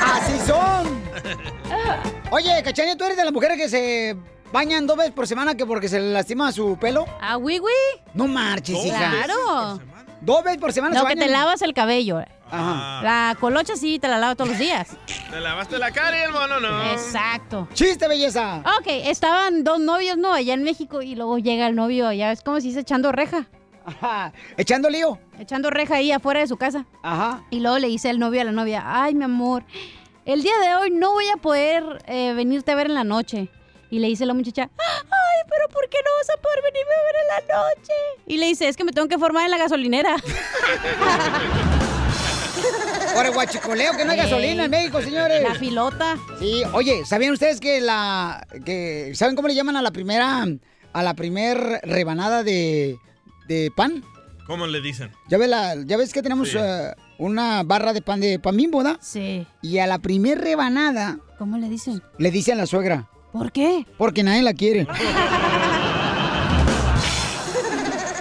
[0.00, 0.98] Así son.
[2.30, 4.16] Oye, Cachanilla, ¿tú eres de las mujeres que se
[4.52, 7.06] bañan dos veces por semana que porque se le lastima su pelo?
[7.20, 7.72] Ah, oui, oui.
[8.14, 9.10] No marches, hija.
[9.24, 9.80] Claro.
[10.20, 12.20] Dos veces por semana No, se que te lavas el cabello.
[12.50, 13.02] Ajá.
[13.02, 14.96] La colocha sí te la lavo todos los días.
[15.30, 16.82] ¿Te lavaste la cara y el mono no?
[16.92, 17.68] Exacto.
[17.74, 18.62] ¡Chiste, belleza!
[18.78, 20.32] Ok, estaban dos novios, ¿no?
[20.32, 23.46] Allá en México y luego llega el novio, ya es como si se echando reja.
[23.84, 24.32] Ajá.
[24.56, 25.18] ¿Echando lío?
[25.38, 26.86] Echando reja ahí afuera de su casa.
[27.02, 27.44] Ajá.
[27.50, 29.64] Y luego le dice el novio a la novia, ay, mi amor,
[30.24, 33.50] el día de hoy no voy a poder eh, venirte a ver en la noche.
[33.90, 37.04] Y le dice la muchacha, ay, pero ¿por qué no vas a poder venirme a
[37.04, 37.92] ver en la noche?
[38.26, 40.16] Y le dice, es que me tengo que formar en la gasolinera.
[43.14, 44.24] Por el guachicoleo, que no hay Ey.
[44.24, 45.42] gasolina en México, señores.
[45.42, 46.16] La filota.
[46.38, 48.46] Sí, oye, ¿sabían ustedes que la.
[48.64, 50.44] que ¿Saben cómo le llaman a la primera.
[50.92, 52.98] a la primer rebanada de.
[53.48, 54.04] de pan?
[54.46, 55.10] ¿Cómo le dicen?
[55.28, 56.58] Ya ves, la, ya ves que tenemos Sí.
[56.60, 58.98] eh, una barra de pan de pan bimbo, ¿verdad?
[59.00, 59.46] Sí.
[59.62, 61.18] Y a la primer rebanada.
[61.38, 62.02] ¿Cómo le dicen?
[62.18, 63.08] Le dicen a la suegra.
[63.38, 63.86] ¿Por qué?
[63.96, 64.84] Porque nadie la quiere.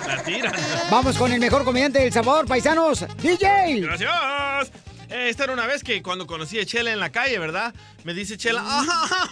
[0.08, 0.54] La tiran.
[0.92, 3.04] Vamos con el mejor comediante del sabor, paisanos.
[3.22, 3.82] DJ.
[3.82, 4.72] Gracias.
[5.10, 7.74] Eh, Esta era una vez que cuando conocí a Chela en la calle, ¿verdad?
[8.04, 8.62] Me dice Chela,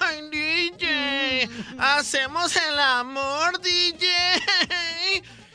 [0.01, 1.49] ¡ay, DJ!
[1.77, 4.07] ¡Hacemos el amor, DJ!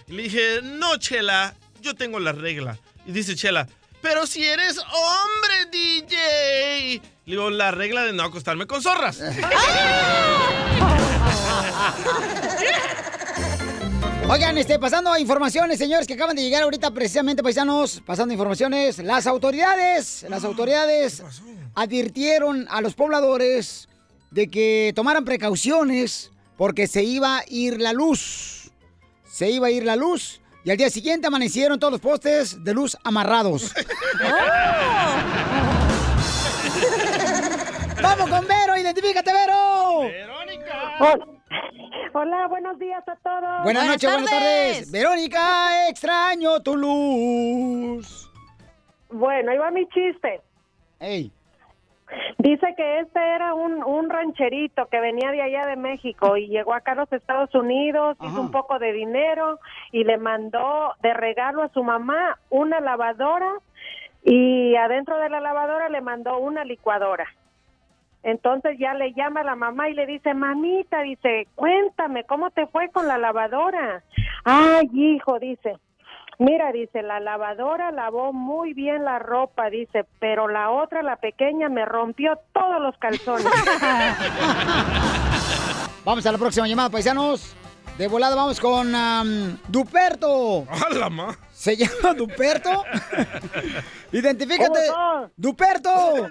[0.06, 2.78] Y le dije, no, Chela, yo tengo la regla.
[3.06, 3.66] Y dice Chela,
[4.02, 7.02] pero si eres hombre, DJ.
[7.30, 9.20] Le digo, la regla de no acostarme con zorras.
[14.28, 18.98] Oigan, este, pasando a informaciones, señores, que acaban de llegar ahorita precisamente, paisanos, pasando informaciones.
[18.98, 21.22] Las autoridades, las autoridades
[21.76, 23.88] advirtieron a los pobladores
[24.32, 28.72] de que tomaran precauciones porque se iba a ir la luz.
[29.30, 32.74] Se iba a ir la luz y al día siguiente amanecieron todos los postes de
[32.74, 33.72] luz amarrados.
[38.02, 38.76] ¡Vamos con Vero!
[38.76, 40.10] ¡Identifícate, Vero!
[42.12, 43.62] Hola, buenos días a todos.
[43.62, 44.92] Buenas, noches, buenas tardes.
[44.92, 48.30] Verónica, extraño tu luz.
[49.10, 50.40] Bueno, ahí va mi chiste.
[50.98, 51.32] Ey.
[52.38, 56.74] Dice que este era un, un rancherito que venía de allá de México y llegó
[56.74, 59.60] acá a los Estados Unidos, hizo un poco de dinero
[59.92, 63.52] y le mandó de regalo a su mamá una lavadora
[64.24, 67.28] y adentro de la lavadora le mandó una licuadora.
[68.22, 72.66] Entonces ya le llama a la mamá y le dice, mamita, dice, cuéntame, ¿cómo te
[72.66, 74.02] fue con la lavadora?
[74.44, 75.78] Ay, hijo, dice,
[76.38, 81.70] mira, dice, la lavadora lavó muy bien la ropa, dice, pero la otra, la pequeña,
[81.70, 83.46] me rompió todos los calzones.
[86.04, 87.56] Vamos a la próxima llamada, paisanos.
[88.00, 90.66] De volada vamos con am, Duperto.
[90.70, 91.36] ¡Hala, ma!
[91.52, 92.82] ¿Se llama Duperto?
[94.12, 94.80] Identifícate.
[95.36, 96.30] ¡Duperto!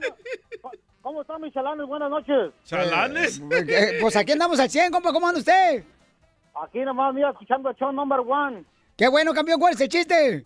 [1.02, 1.88] ¿Cómo están mis chalanes?
[1.88, 2.52] Buenas noches.
[2.66, 3.42] ¿Chalanes?
[3.52, 5.12] Eh, pues aquí andamos al 100, compa.
[5.14, 5.84] ¿Cómo anda usted?
[6.62, 8.66] Aquí nomás, mira, escuchando el show number one.
[8.98, 9.60] Qué bueno, campeón.
[9.60, 10.46] ¿Cuál es el chiste?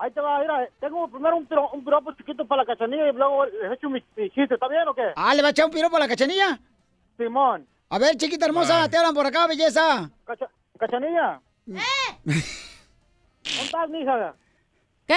[0.00, 3.12] Ahí te va, mira, tengo primero un, tro- un piropo chiquito para la cachanilla y
[3.12, 5.02] luego les echo mi, mi chiste, ¿está bien o qué?
[5.16, 6.58] Ah, ¿le va a echar un piropo a la cachanilla?
[7.16, 7.66] Simón.
[7.90, 10.08] A ver, chiquita hermosa, te hablan por acá, belleza.
[10.24, 11.40] Cacha- ¿Cachanilla?
[11.66, 11.82] ¿Dónde
[13.44, 14.34] estás, mija?
[15.06, 15.16] ¿Qué?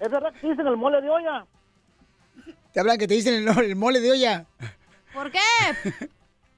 [0.00, 1.46] ¿Es verdad que dicen el mole de olla?
[2.72, 4.44] Te hablan que te dicen el, el mole de olla.
[5.12, 5.38] ¿Por qué?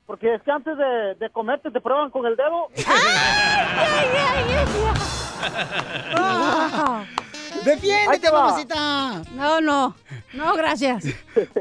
[0.06, 2.68] Porque es que antes de, de comerte te prueban con el dedo.
[6.14, 7.04] Ah.
[7.64, 9.22] ¡Defiéndete, mamacita!
[9.34, 9.94] No, no.
[10.32, 11.04] No, gracias.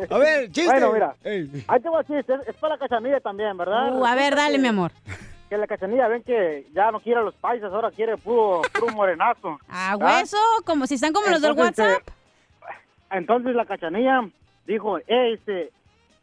[0.09, 0.71] A ver, chiste.
[0.71, 3.93] Bueno, mira, ahí te va chiste, es, es para la cachanilla también, ¿verdad?
[3.93, 4.91] Uh, a ver, dale, que- mi amor.
[5.49, 8.93] Que la cachanilla ven que ya no quiere a los paisas, ahora quiere puro, puro
[8.93, 9.59] morenazo.
[9.69, 10.19] ¿A ¿verdad?
[10.21, 10.37] hueso?
[10.65, 12.07] Como si están como los del Entonces, WhatsApp.
[12.07, 12.73] eh,
[13.11, 14.21] entonces la cachanilla
[14.73, 15.71] dijo, eh, este,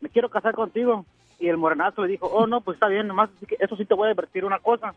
[0.01, 1.05] me quiero casar contigo.
[1.41, 3.95] Y el morenazo le dijo, oh, no, pues está bien, nomás sí eso sí te
[3.95, 4.95] voy a advertir una cosa.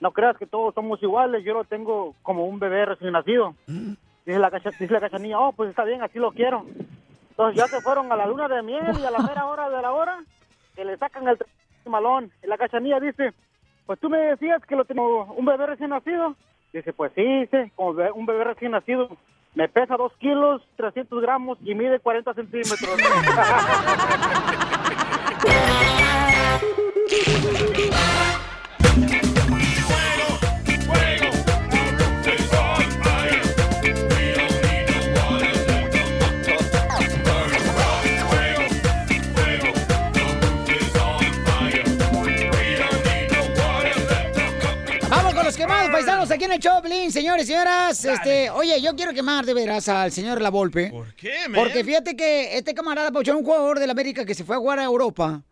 [0.00, 3.54] No creas que todos somos iguales, yo lo tengo como un bebé recién nacido.
[3.66, 6.66] Dice la, dice la cachanilla, oh, pues está bien, así lo quiero.
[7.30, 9.80] Entonces ya se fueron a la luna de miel y a la mera hora de
[9.80, 10.24] la hora
[10.74, 11.38] que le sacan el
[11.86, 12.30] malón.
[12.42, 13.32] Y la cachanilla dice,
[13.86, 16.34] pues tú me decías que lo tengo un bebé recién nacido.
[16.72, 19.08] Dice, pues sí, dice, como un bebé recién nacido.
[19.54, 22.78] Me pesa 2 kilos, 300 gramos y mide 40 centímetros.
[45.90, 48.04] paisanos aquí en el Choplin, señores y señoras.
[48.04, 50.90] Este, oye, yo quiero quemar de veras al señor La Volpe.
[50.90, 51.54] ¿Por qué, man?
[51.62, 54.78] Porque fíjate que este camarada, Pauchón, un jugador del América que se fue a jugar
[54.78, 55.42] a Europa.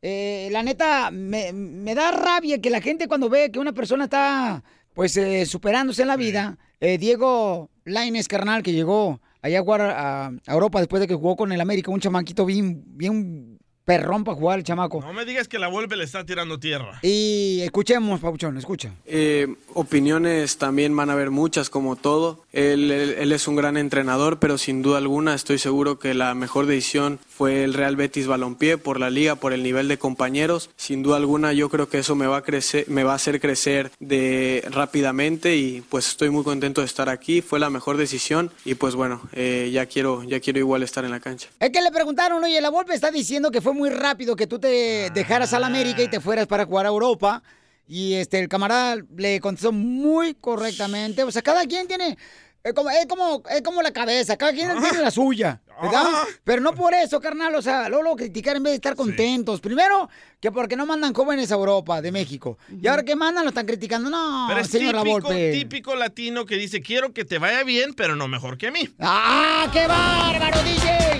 [0.00, 4.04] eh, la neta, me, me da rabia que la gente cuando ve que una persona
[4.04, 6.58] está, pues, eh, superándose en la vida.
[6.80, 11.14] eh, Diego Laines, carnal, que llegó allá a jugar a, a Europa después de que
[11.14, 13.51] jugó con el América, un chamaquito bien, bien
[13.98, 15.00] perrón para jugar el chamaco.
[15.02, 16.98] No me digas que la Volpe le está tirando tierra.
[17.02, 18.90] Y escuchemos, Pauchón, escucha.
[19.06, 22.44] Eh, opiniones también van a haber muchas, como todo.
[22.52, 26.34] Él, él- él es un gran entrenador, pero sin duda alguna estoy seguro que la
[26.34, 30.70] mejor decisión fue el Real Betis Balompié por la liga, por el nivel de compañeros.
[30.76, 33.40] Sin duda alguna yo creo que eso me va a crecer, me va a hacer
[33.40, 37.42] crecer de rápidamente y pues estoy muy contento de estar aquí.
[37.42, 41.10] Fue la mejor decisión y pues bueno, eh, ya quiero, ya quiero igual estar en
[41.10, 41.48] la cancha.
[41.58, 44.60] Es que le preguntaron, oye, la Volpe está diciendo que fue muy rápido que tú
[44.60, 47.42] te dejaras al América y te fueras para jugar a Europa.
[47.88, 51.24] Y este, el camarada le contestó muy correctamente.
[51.24, 52.16] O sea, cada quien tiene.
[52.64, 56.04] Es como, es como, es como la cabeza, cada quien tiene la suya, ¿verdad?
[56.44, 59.60] Pero no por eso, carnal, o sea, luego criticar en vez de estar contentos.
[59.60, 60.08] Primero,
[60.40, 62.58] que porque no mandan jóvenes a Europa, de México.
[62.80, 64.10] Y ahora que mandan, lo están criticando.
[64.10, 68.14] No, Pero es señor típico, típico latino que dice, quiero que te vaya bien, pero
[68.14, 68.88] no mejor que a mí.
[69.00, 71.18] ¡Ah, qué bárbaro, DJ!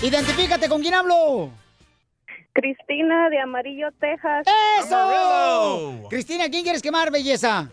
[0.02, 1.50] Identifícate, ¿con quién hablo?
[2.60, 4.44] Cristina de Amarillo, Texas.
[4.80, 6.08] ¡Eso!
[6.10, 7.70] Cristina, ¿quién quieres quemar, belleza?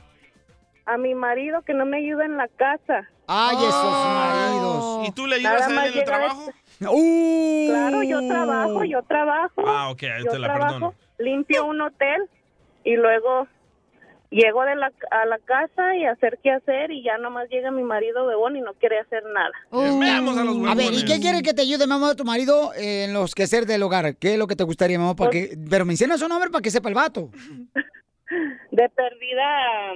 [0.85, 3.09] A mi marido que no me ayuda en la casa.
[3.25, 5.07] ¡Ay, esos maridos!
[5.07, 6.51] ¿Y tú le Nada ayudas a él en el trabajo?
[6.81, 7.67] ¡Uh!
[7.67, 9.63] Claro, yo trabajo, yo trabajo.
[9.65, 10.93] Ah, ok, ahí yo te la trabajo, perdono.
[11.17, 12.29] limpio un hotel
[12.83, 13.47] y luego
[14.35, 17.71] llego de la, a la casa y a hacer qué hacer y ya nomás llega
[17.71, 19.53] mi marido bebón y no quiere hacer nada.
[19.71, 20.67] Veamos a los Uh.
[20.67, 23.83] A ver, ¿y qué quiere que te ayude, mamá, tu marido en los quehaceres del
[23.83, 24.15] hogar?
[24.15, 25.15] ¿Qué es lo que te gustaría, mamá?
[25.15, 25.57] Para que...
[25.69, 27.29] Pero menciona su nombre para que sepa el vato.
[28.71, 29.93] De perdida,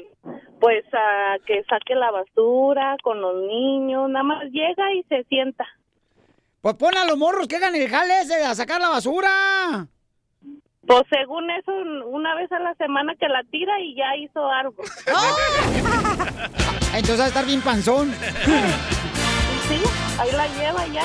[0.60, 5.66] pues a que saque la basura con los niños, nada más llega y se sienta.
[6.62, 9.88] Pues pon a los morros que hagan el jale ese a sacar la basura.
[10.90, 11.72] Pues según eso,
[12.08, 14.82] una vez a la semana que la tira y ya hizo algo.
[16.96, 18.12] Entonces va a estar bien panzón.
[19.68, 19.80] Sí,
[20.18, 21.04] ahí la lleva ya.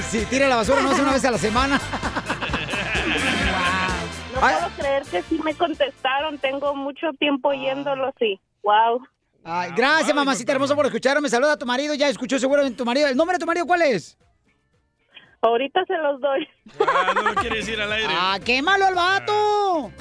[0.08, 1.78] si tira la basura no es una vez a la semana.
[4.34, 6.38] No puedo creer que sí me contestaron.
[6.38, 9.06] Tengo mucho tiempo oyéndolos y wow.
[9.44, 11.28] Ay, gracias, mamacita hermosa, por escucharme.
[11.28, 11.92] Saluda a tu marido.
[11.92, 13.08] Ya escuchó seguramente tu marido.
[13.08, 14.16] ¿El nombre de tu marido cuál es?
[15.42, 16.48] Ahorita se los doy.
[16.80, 18.08] Ah, no lo quiere decir al aire.
[18.10, 19.92] ¡Ah, qué malo el vato!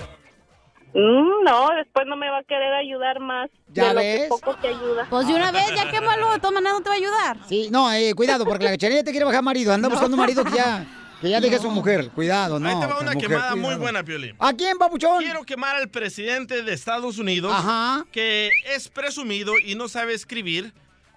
[0.94, 3.50] Mm, no, después no me va a querer ayudar más.
[3.68, 4.22] ¿Ya de lo ves?
[4.24, 5.06] que poco que ayuda.
[5.10, 7.38] Pues de una vez, ya qué malo, de todas maneras no te va a ayudar.
[7.50, 9.74] Sí, no, eh, cuidado, porque la cachanilla te quiere bajar marido.
[9.74, 10.86] Anda buscando un marido que ya,
[11.20, 12.10] que ya deje a su mujer.
[12.12, 12.70] Cuidado, no.
[12.70, 14.38] Ahí te va una mujer, quemada muy buena, Piolín.
[14.40, 15.22] ¿A quién, papuchón?
[15.22, 18.06] Quiero quemar al presidente de Estados Unidos, Ajá.
[18.14, 20.74] que es presumido y no sabe escribir.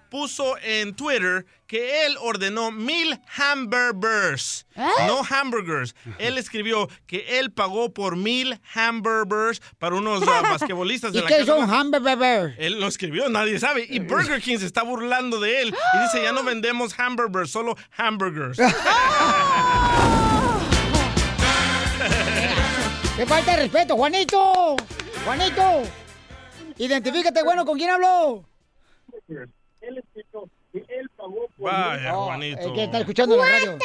[0.09, 4.87] Puso en Twitter que él ordenó mil hamburgers, ¿Eh?
[5.05, 5.93] no hamburgers.
[6.17, 11.27] Él escribió que él pagó por mil hamburgers para unos ah, basquetbolistas de ¿Y la
[11.27, 11.79] qué Casa son Blanca.
[11.79, 12.55] hamburger?
[12.57, 13.85] Él lo escribió, nadie sabe.
[13.87, 15.75] Y Burger King se está burlando de él.
[15.93, 18.57] Y dice, ya no vendemos hamburgers, solo hamburgers.
[23.15, 24.75] ¡Qué falta de respeto, Juanito!
[25.25, 25.83] ¡Juanito!
[26.77, 27.89] Identifícate, bueno, ¿con quién
[31.57, 32.61] Vaya, Oh, Juanito.
[32.61, 33.77] El que está escuchando la radio.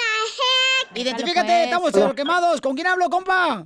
[0.94, 1.64] Identifícate, pues.
[1.64, 2.61] estamos en los quemados.
[2.61, 3.64] ¿Con quién hablo, compa?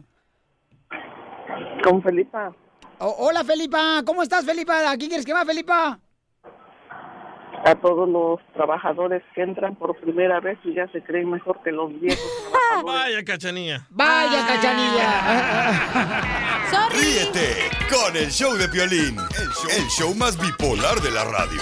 [1.84, 2.52] Con Felipa.
[2.98, 4.02] Oh, hola, Felipa.
[4.04, 4.90] ¿Cómo estás, Felipa?
[4.90, 5.98] ¿A quién quieres quemar, Felipa?
[7.64, 11.72] A todos los trabajadores que entran por primera vez y ya se creen mejor que
[11.72, 12.24] los viejos.
[12.84, 13.87] Vaya, cachanilla.
[13.90, 15.11] Vaya, cachanilla.
[16.90, 21.61] Ríete con el show de Piolín, el show, el show más bipolar de la radio.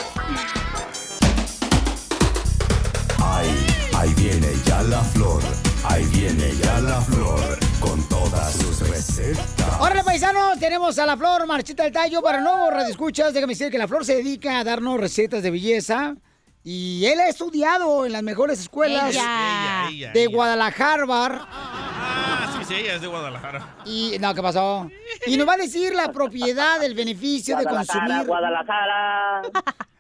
[3.99, 5.43] Ahí, viene ya la flor,
[5.85, 9.81] ahí viene ya la flor, con todas sus recetas.
[9.81, 13.33] Órale, paisanos, tenemos a la Flor Marchita del Tallo para nuevos radioescuchas.
[13.33, 16.15] Déjame decir que la Flor se dedica a darnos recetas de belleza.
[16.63, 20.27] Y él ha estudiado en las mejores escuelas Ella, ella, de.
[20.27, 21.05] Guadalajara.
[21.09, 23.77] Ah, sí, sí, ella es de Guadalajara.
[23.87, 24.91] Y, no, ¿qué pasó?
[25.27, 28.27] Y nos va a decir la propiedad, el beneficio de consumir.
[28.27, 29.43] Guadalajara.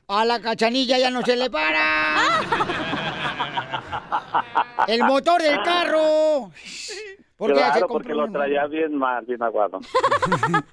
[0.08, 2.40] A la cachanilla ya no se le para.
[4.86, 6.52] El motor del carro.
[7.36, 9.80] ¿Por qué se Claro, compró porque lo traía bien mal, bien aguado.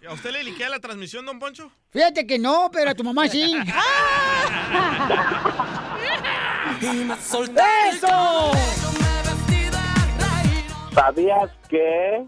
[0.07, 1.71] ¿A usted le liquea la transmisión, don Poncho?
[1.89, 3.57] Fíjate que no, pero a tu mamá sí.
[7.91, 8.51] ¡Eso!
[10.93, 12.23] ¿Sabías que?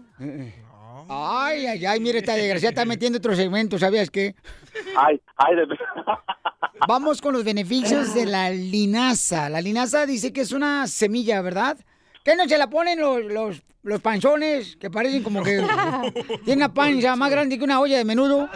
[1.08, 4.34] Ay, ay, ay, mira, esta desgraciada está metiendo otro segmento, ¿sabías qué?
[4.96, 5.66] Ay, ay, de
[6.88, 9.48] Vamos con los beneficios de la linaza.
[9.48, 11.76] La linaza dice que es una semilla, ¿verdad?
[12.24, 15.64] ¿Qué no se la ponen los, los, los panzones que parecen como que
[16.44, 18.48] tiene una panza más grande que una olla de menudo?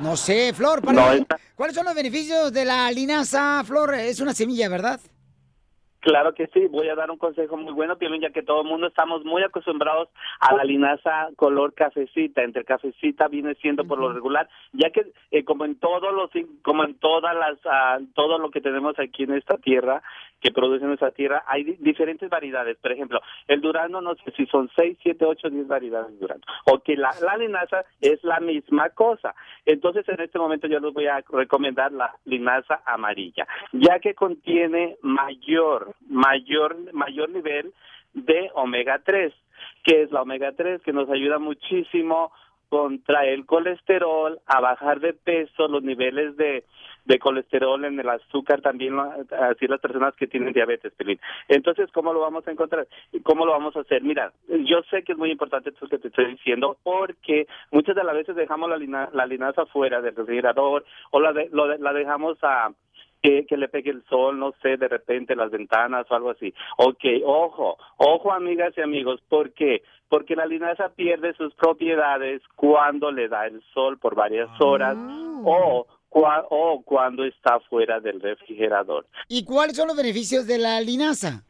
[0.00, 3.94] No sé, Flor, para No, esta- ¿cuáles son los beneficios de la linaza, Flor?
[3.94, 4.98] Es una semilla, ¿verdad?
[6.00, 8.68] Claro que sí, voy a dar un consejo muy bueno, Piolín, ya que todo el
[8.68, 10.08] mundo estamos muy acostumbrados
[10.40, 12.42] a la linaza color cafecita.
[12.42, 16.30] Entre cafecita viene siendo por lo regular, ya que eh, como en todos los,
[16.62, 20.02] como en todas las, ah, todo lo que tenemos aquí en esta tierra,
[20.40, 22.76] que produce nuestra tierra, hay di- diferentes variedades.
[22.78, 26.44] Por ejemplo, el durazno, no sé si son 6, 7, 8, 10 variedades de durazno.
[26.66, 29.34] O que la, la linaza es la misma cosa.
[29.66, 34.96] Entonces, en este momento yo les voy a recomendar la linaza amarilla, ya que contiene
[35.02, 37.72] mayor, mayor, mayor nivel
[38.14, 39.32] de omega 3,
[39.84, 42.32] que es la omega 3, que nos ayuda muchísimo
[42.68, 46.64] contra el colesterol, a bajar de peso, los niveles de,
[47.04, 51.18] de colesterol en el azúcar también, así las personas que tienen diabetes, Pelín.
[51.48, 52.86] Entonces, ¿cómo lo vamos a encontrar?
[53.12, 54.02] ¿Y ¿Cómo lo vamos a hacer?
[54.02, 58.04] Mira, yo sé que es muy importante esto que te estoy diciendo, porque muchas de
[58.04, 61.78] las veces dejamos la, lina- la linaza fuera del refrigerador o la, de- lo de-
[61.78, 62.70] la dejamos a
[63.22, 66.54] que, que le pegue el sol, no sé, de repente las ventanas o algo así.
[66.78, 69.82] Ok, ojo, ojo amigas y amigos, ¿por qué?
[70.08, 74.96] Porque la linaza pierde sus propiedades cuando le da el sol por varias horas
[75.44, 79.06] o, cua- o cuando está fuera del refrigerador.
[79.28, 81.44] ¿Y cuáles son los beneficios de la linaza?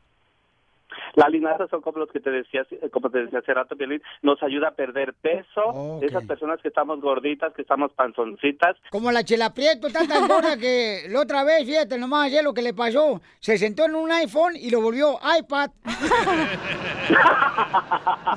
[1.14, 4.42] La linaza son como los que te decía, como te decía hace rato, Piolín, nos
[4.42, 6.00] ayuda a perder peso.
[6.02, 10.56] Esas personas que estamos gorditas, que estamos panzoncitas, Como la chela Prieto, está tan gorda
[10.56, 13.20] que la otra vez, fíjate nomás ayer lo que le pasó.
[13.40, 15.70] Se sentó en un iPhone y lo volvió iPad.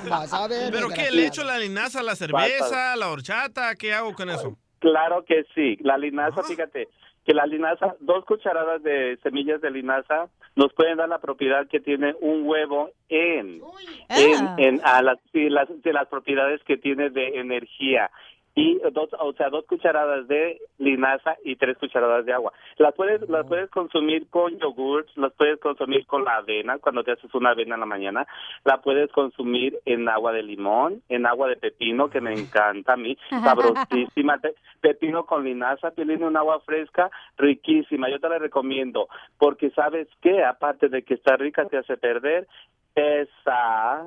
[0.09, 0.71] Vas a ver.
[0.71, 1.11] ¿Pero qué?
[1.11, 3.75] ¿Le echo la linaza a la cerveza, la horchata?
[3.75, 4.57] ¿Qué hago con eso?
[4.83, 5.77] Claro que sí.
[5.79, 6.89] La linaza, fíjate,
[7.25, 10.27] que la linaza, dos cucharadas de semillas de linaza
[10.57, 13.61] nos pueden dar la propiedad que tiene un huevo en,
[14.09, 14.55] en, Ah.
[14.57, 18.11] en a las, sí, las, de las propiedades que tiene de energía.
[18.55, 22.53] Y dos, o sea, dos cucharadas de linaza y tres cucharadas de agua.
[22.77, 27.13] Las puedes, las puedes consumir con yogurt, las puedes consumir con la avena cuando te
[27.13, 28.27] haces una avena en la mañana,
[28.63, 32.97] la puedes consumir en agua de limón, en agua de pepino que me encanta a
[32.97, 38.09] mí, sabrosísima, Pe- pepino con linaza, tiene un agua fresca, riquísima.
[38.09, 39.07] Yo te la recomiendo
[39.39, 42.47] porque sabes que aparte de que está rica te hace perder
[42.95, 44.03] esa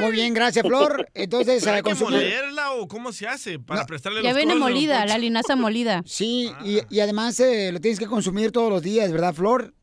[0.00, 1.08] Muy bien, gracias, Flor.
[1.14, 4.54] Entonces, ¿Pero a hay que molerla o cómo se hace para prestarle Ya los viene
[4.54, 6.02] molida, la linaza molida.
[6.04, 9.74] Sí, y, y además eh, lo tienes que consumir todos los días, ¿verdad, Flor?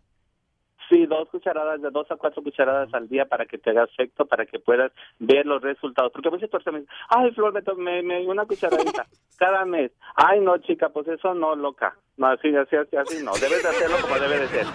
[0.95, 4.25] Sí, dos cucharadas, de dos a cuatro cucharadas al día para que te haga efecto,
[4.25, 6.09] para que puedas ver los resultados.
[6.13, 9.05] Porque muchas personas me dicen, ay, Flor, me, to- me, me una cucharadita
[9.37, 9.91] cada mes.
[10.15, 11.97] Ay, no, chica, pues eso no, loca.
[12.15, 13.33] No, así, así, así, así no.
[13.33, 14.65] Debes de hacerlo como debe de ser.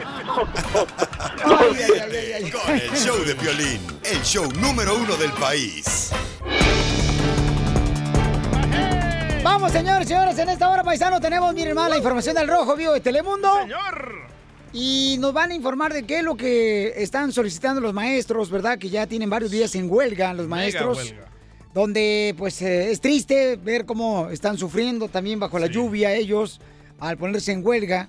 [2.53, 6.13] Con el show de violín, el show número uno del país.
[9.43, 12.93] Vamos, señores, señores, en esta hora, paisano, tenemos, miren más, la información del Rojo Vivo
[12.93, 13.49] de Telemundo.
[13.63, 14.29] ¡Señor!
[14.73, 18.79] Y nos van a informar de qué es lo que están solicitando los maestros, ¿verdad?
[18.79, 20.99] Que ya tienen varios días en huelga los maestros.
[20.99, 21.27] huelga.
[21.75, 26.61] Donde, pues, eh, es triste ver cómo están sufriendo también bajo la lluvia ellos
[26.99, 28.09] al ponerse en huelga.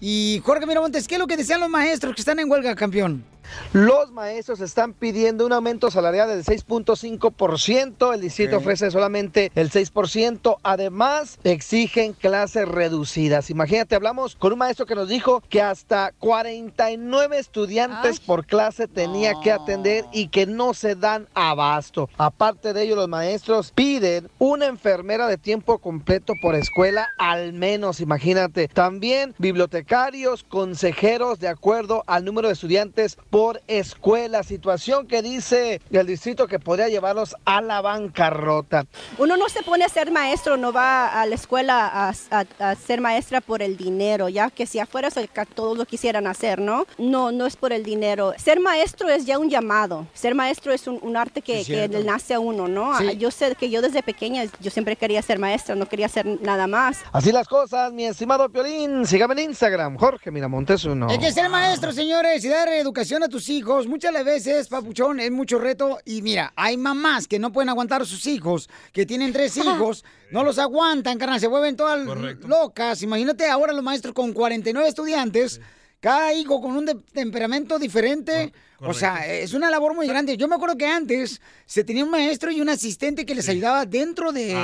[0.00, 3.24] Y Jorge Miramontes, ¿qué es lo que desean los maestros que están en huelga, campeón?
[3.72, 8.62] Los maestros están pidiendo un aumento salarial del 6.5%, el distrito Ok.
[8.62, 13.50] ofrece solamente el 6%, además exigen clases reducidas.
[13.50, 19.34] Imagínate, hablamos con un maestro que nos dijo que hasta 49 estudiantes por clase tenía
[19.42, 22.08] que atender y que no se dan abasto.
[22.16, 28.00] Aparte de ello, los maestros piden una enfermera de tiempo completo por escuela, al menos,
[28.00, 28.68] imagínate.
[28.68, 36.06] También bibliotecarios, consejeros, de acuerdo al número de estudiantes por escuela, situación que dice el
[36.06, 38.86] distrito que podría llevarlos a la bancarrota.
[39.18, 42.74] Uno no se pone a ser maestro, no va a la escuela a, a- a
[42.76, 46.28] ser maestra por el dinero, ya que si afuera es el que todos lo quisieran
[46.28, 46.86] hacer, ¿no?
[46.96, 48.34] No, no es por el dinero.
[48.36, 50.06] Ser maestro es ya un llamado.
[50.14, 52.96] Ser maestro es un, un arte que, que nace a uno, ¿no?
[52.98, 53.06] Sí.
[53.10, 56.24] Ah, Yo sé que yo desde pequeña, yo siempre quería ser maestra, no quería hacer
[56.40, 56.98] nada más.
[57.10, 59.04] Así las cosas, mi estimado Piolín.
[59.08, 61.08] Sígame en Instagram, Jorge Miramontes uno.
[61.10, 65.18] Es que ser maestro, señores, y dar educación a tus hijos, muchas las veces, papuchón,
[65.18, 65.98] es mucho reto.
[66.04, 70.04] Y mira, hay mamás que no pueden aguantar a sus hijos, que tienen tres hijos,
[70.30, 72.06] no los aguantan, carnal, se vuelven todas
[72.46, 73.02] locas.
[73.02, 75.60] Imagínate ahora los maestros con 49 estudiantes,
[76.00, 78.52] cada hijo con un temperamento diferente.
[78.86, 80.36] O sea, es una labor muy grande.
[80.36, 83.86] Yo me acuerdo que antes se tenía un maestro y un asistente que les ayudaba
[83.86, 84.54] dentro de,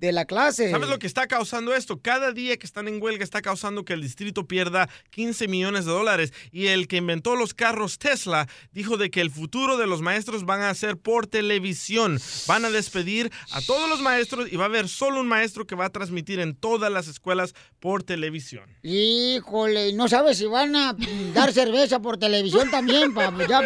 [0.00, 0.70] la clase.
[0.70, 2.00] ¿Sabes lo que está causando esto?
[2.00, 5.92] Cada día que están en huelga está causando que el distrito pierda 15 millones de
[5.92, 6.32] dólares.
[6.52, 10.44] Y el que inventó los carros Tesla dijo de que el futuro de los maestros
[10.44, 12.20] van a ser por televisión.
[12.46, 15.74] Van a despedir a todos los maestros y va a haber solo un maestro que
[15.74, 18.64] va a transmitir en todas las escuelas por televisión.
[18.82, 20.96] Híjole, no sabes si van a
[21.32, 23.63] dar cerveza por televisión también para ya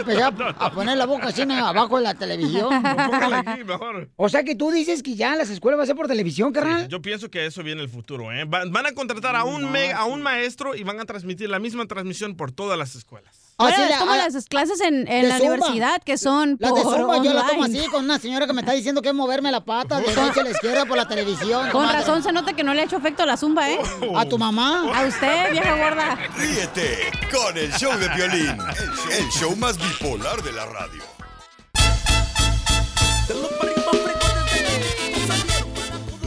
[0.58, 2.68] a poner la boca así abajo de la televisión.
[2.86, 4.08] Aquí, mejor.
[4.16, 6.88] O sea que tú dices que ya las escuelas va a ser por televisión, carnal.
[6.88, 8.32] Yo pienso que eso viene el futuro.
[8.32, 8.44] ¿eh?
[8.44, 11.58] Va- Van a contratar a un, me- a un maestro y van a transmitir la
[11.58, 13.37] misma transmisión por todas las escuelas.
[13.60, 15.54] Bueno, Así es la- como a- las clases en, la Zumba.
[15.54, 18.60] universidad que son Las de Zumba yo la tomo así con una señora que me
[18.60, 21.68] está diciendo que es moverme la pata de derecha a la izquierda por la televisión.
[21.70, 23.80] Con razón se nota que no le ha hecho efecto la zumba, ¿eh?
[24.16, 24.84] A tu mamá.
[24.94, 26.16] A usted, vieja gorda.
[26.36, 28.56] Ríete con el show de violín,
[29.18, 31.02] el show más bipolar de la radio.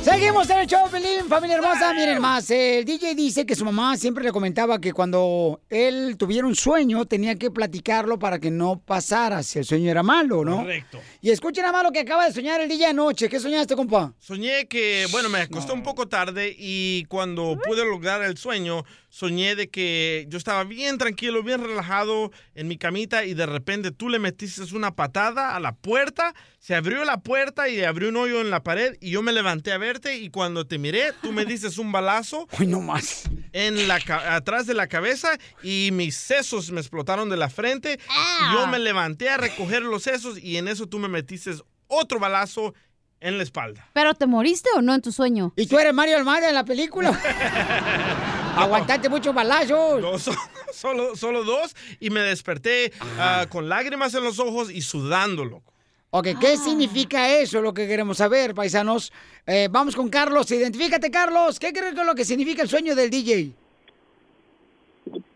[0.04, 1.94] Seguimos en el show, Pelín, familia hermosa.
[1.94, 6.48] Miren más, el DJ dice que su mamá siempre le comentaba que cuando él tuviera
[6.48, 10.58] un sueño tenía que platicarlo para que no pasara si el sueño era malo, ¿no?
[10.58, 11.00] Correcto.
[11.22, 13.30] Y escuchen nada más lo que acaba de soñar el DJ anoche.
[13.30, 14.12] ¿Qué soñaste, compa?
[14.18, 18.84] Soñé que, bueno, me acosté un poco tarde y cuando pude lograr el sueño,
[19.14, 23.92] soñé de que yo estaba bien tranquilo, bien relajado en mi camita y de repente
[23.92, 28.16] tú le metiste una patada a la puerta, se abrió la puerta y abrió un
[28.16, 31.34] hoyo en la pared y yo me levanté a verte y cuando te miré, tú
[31.34, 32.48] me dices un balazo.
[32.60, 33.24] Uy, no más.
[33.52, 38.00] En la ca- atrás de la cabeza y mis sesos me explotaron de la frente.
[38.00, 41.52] Y yo me levanté a recoger los sesos y en eso tú me metiste
[41.88, 42.74] otro balazo
[43.20, 43.90] en la espalda.
[43.94, 45.52] ¿Pero te moriste o no en tu sueño?
[45.58, 47.12] ¿Y tú eres Mario Almada en la película?
[48.58, 50.02] Aguantaste muchos balazos.
[50.02, 50.32] No, so-
[50.72, 55.72] solo, solo dos y me desperté ah, con lágrimas en los ojos y sudando, loco.
[56.14, 57.62] Ok, ¿qué significa eso?
[57.62, 59.14] Lo que queremos saber, paisanos.
[59.48, 60.52] Eh, vamos con Carlos.
[60.52, 61.58] Identifícate, Carlos.
[61.58, 63.54] ¿Qué crees que es lo que significa el sueño del DJ?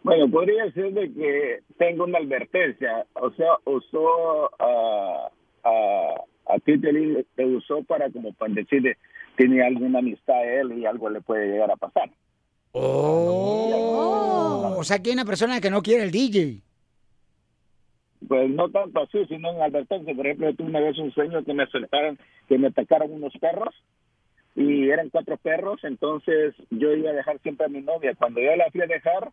[0.04, 5.30] Bueno, podría ser de que tengo una advertencia, o sea, usó ah,
[5.64, 6.16] ah,
[6.48, 8.98] a ti te, te usó para como para decirle,
[9.36, 12.12] tiene alguna amistad a él y algo le puede llegar a pasar.
[12.78, 16.60] Oh, o sea, que hay una persona que no quiere el DJ.
[18.28, 20.14] Pues no tanto así, sino en advertencia.
[20.14, 22.20] Por ejemplo, tuve una vez un sueño que me soltaron,
[22.50, 23.74] que me atacaron unos perros
[24.56, 28.14] y eran cuatro perros, entonces yo iba a dejar siempre a mi novia.
[28.16, 29.32] Cuando yo la fui a dejar,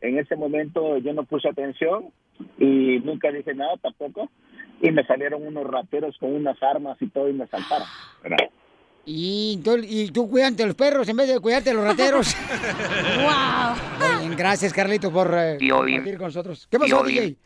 [0.00, 2.06] en ese momento yo no puse atención
[2.58, 4.30] y nunca dije nada tampoco
[4.80, 7.86] y me salieron unos rateros con unas armas y todo y me saltaron.
[8.22, 8.48] ¿verdad?
[9.06, 12.36] Y, tú- y tú cuidante los perros en vez de cuidarte los rateros.
[13.16, 14.18] wow.
[14.20, 16.66] Bien, gracias, Carlito, por eh, compartir con nosotros.
[16.70, 17.02] ¿Qué pasó.
[17.02, 17.36] DJ?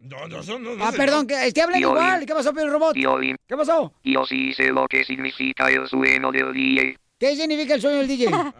[0.00, 0.96] No, no, son- no, no Ah, sé.
[0.96, 1.96] perdón, que, es que hablan Piolín.
[1.98, 2.26] igual.
[2.26, 2.94] ¿Qué pasó, Pedro Robot?
[2.94, 3.92] ¿Qué pasó?
[4.04, 6.96] Yo sí sé lo que significa el sueño del DJ.
[7.18, 8.30] ¿Qué significa el sueño del DJ?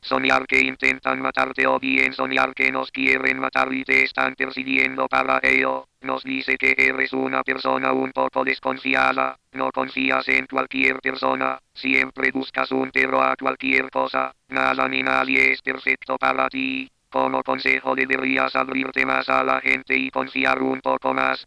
[0.00, 5.08] Soñar que intentan matarte o bien soñar que nos quieren matar y te están persiguiendo
[5.08, 5.87] para ello.
[6.00, 9.36] Nos dice que eres una persona un poco desconfiada.
[9.52, 11.58] No confías en cualquier persona.
[11.74, 14.32] Siempre buscas un pero a cualquier cosa.
[14.48, 16.88] Nada ni nadie es perfecto para ti.
[17.10, 21.46] Como consejo deberías abrirte más a la gente y confiar un poco más.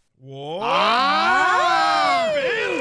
[0.61, 1.90] ¡Ah!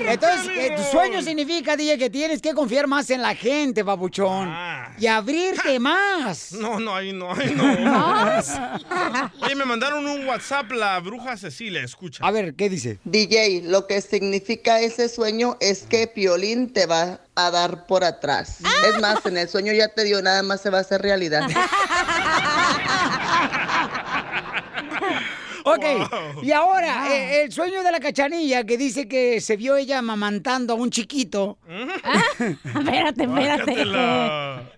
[0.06, 4.52] Entonces, eh, tu sueño significa, DJ, que tienes que confiar más en la gente, babuchón.
[4.98, 6.52] Y abrirte más.
[6.52, 9.30] No, no, ahí no, ahí no.
[9.42, 12.24] Oye, me mandaron un WhatsApp la bruja Cecilia, escucha.
[12.24, 12.98] A ver, ¿qué dice?
[13.04, 18.58] DJ, lo que significa ese sueño es que Piolín te va a dar por atrás.
[18.86, 21.48] Es más, en el sueño ya te dio, nada más se va a hacer realidad.
[25.64, 25.84] Ok,
[26.42, 30.72] y ahora, eh, el sueño de la cachanilla que dice que se vio ella amamantando
[30.74, 31.58] a un chiquito.
[31.68, 33.26] Espérate, espérate.
[33.26, 34.70] Bájatela.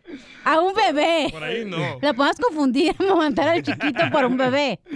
[0.45, 1.28] A un bebé.
[1.30, 1.78] Por ahí no.
[2.01, 4.80] La podemos confundir, amamantar al chiquito por un bebé.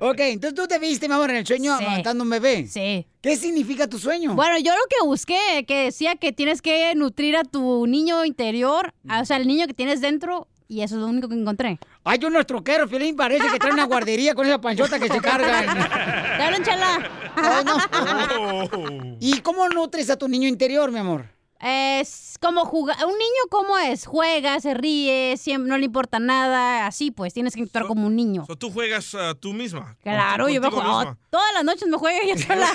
[0.00, 1.84] Ok, entonces tú te viste, mi amor, en el sueño Sí.
[1.84, 2.66] amamantando un bebé.
[2.66, 3.06] Sí.
[3.20, 4.34] ¿Qué significa tu sueño?
[4.34, 8.94] Bueno, yo lo que busqué, que decía que tienes que nutrir a tu niño interior,
[9.20, 11.78] o sea, el niño que tienes dentro, y eso es lo único que encontré.
[12.02, 15.66] Hay unos troqueros, Filín, parece que traen una guardería con esa panchota que se cargan.
[16.38, 17.10] ¿Te hablan, chala?
[17.36, 19.16] Ay, no.
[19.20, 21.26] ¿Y cómo nutres a tu niño interior, mi amor?
[21.60, 22.96] Es como jugar.
[23.04, 24.06] Un niño, ¿cómo es?
[24.06, 26.86] Juega, se ríe, siempre, no le importa nada.
[26.86, 28.46] Así pues, tienes que actuar como un niño.
[28.48, 29.96] O tú juegas ah, tú misma.
[30.02, 30.98] Claro, yo me juego.
[30.98, 31.18] misma.
[31.30, 32.66] Todas las noches me juego yo sola.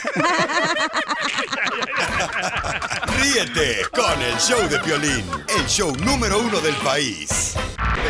[3.19, 5.25] Ríete con el show de Piolín,
[5.57, 7.55] el show número uno del país.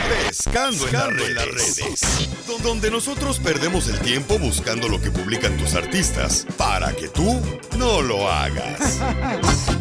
[0.08, 2.30] Pescando, en las redes.
[2.64, 7.42] Donde nosotros perdemos el tiempo buscando lo que publican tus artistas para que tú
[7.78, 9.00] no lo hagas.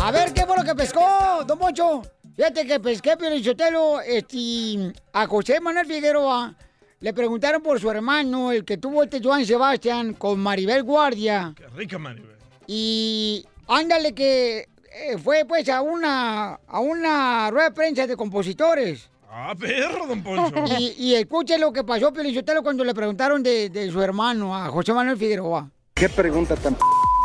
[0.00, 2.02] A ver, ¿qué fue lo que pescó, don Poncho?
[2.36, 6.54] Fíjate que pesqué, Piolichotelo, este, a José Manuel Figueroa.
[7.00, 11.54] Le preguntaron por su hermano, el que tuvo este Joan Sebastián, con Maribel Guardia.
[11.56, 12.36] Qué rica, Maribel.
[12.66, 19.10] Y ándale que eh, fue pues a una, a una rueda de prensa de compositores.
[19.28, 20.64] Ah, perro, don Poncho.
[20.78, 24.68] Y, y escuche lo que pasó, Piolichotelo, cuando le preguntaron de, de su hermano, a
[24.68, 25.68] José Manuel Figueroa.
[25.94, 26.80] ¿Qué pregunta tan p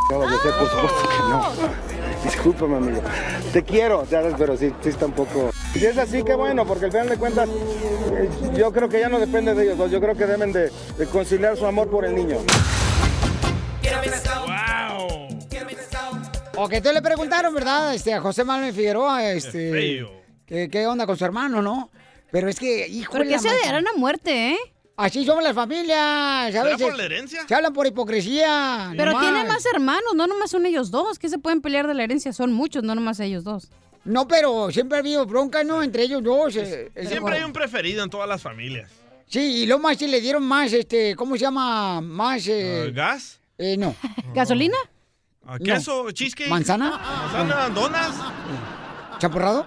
[0.07, 0.51] acabas de hacer?
[0.53, 1.43] Por supuesto que no.
[2.23, 3.01] Discúlpame, amigo.
[3.53, 4.33] Te quiero, ¿sabes?
[4.37, 5.51] Pero sí, sí está un poco...
[5.73, 9.07] Si es así, qué bueno, porque al final de cuentas, eh, yo creo que ya
[9.09, 9.91] no depende de ellos dos.
[9.91, 12.39] Yo creo que deben de, de conciliar su amor por el niño.
[16.61, 17.93] O que tú le preguntaron, ¿verdad?
[17.93, 20.05] Este, a José Manuel Figueroa, este...
[20.45, 21.89] ¿qué, qué onda con su hermano, no?
[22.31, 24.57] Pero es que, hijo ¿Por qué se darán a muerte, eh?
[24.97, 26.81] Así somos las familias, ¿Será ¿sabes?
[26.81, 27.47] por la herencia?
[27.47, 28.93] Se hablan por hipocresía.
[28.97, 29.23] Pero nomás.
[29.25, 31.17] tienen más hermanos, no nomás son ellos dos.
[31.17, 32.33] que se pueden pelear de la herencia?
[32.33, 33.69] Son muchos, no nomás ellos dos.
[34.03, 35.81] No, pero siempre ha habido bronca, ¿no?
[35.83, 36.57] Entre ellos dos.
[36.57, 38.91] eh, es- Siempre hay un preferido en todas las familias.
[39.27, 42.01] Sí, y lo más sí le dieron más, este, ¿cómo se llama?
[42.01, 42.87] Más, eh...
[42.87, 43.39] Ah, ¿Gas?
[43.57, 43.95] eh, no.
[44.33, 44.77] ¿Gasolina?
[45.45, 46.11] Ah, ¿Queso?
[46.11, 46.49] ¿Cheesecake?
[46.49, 46.97] ¿Manzana?
[46.97, 47.69] ¿Manzana?
[47.69, 48.15] ¿Donas?
[49.19, 49.65] ¿Champurrado?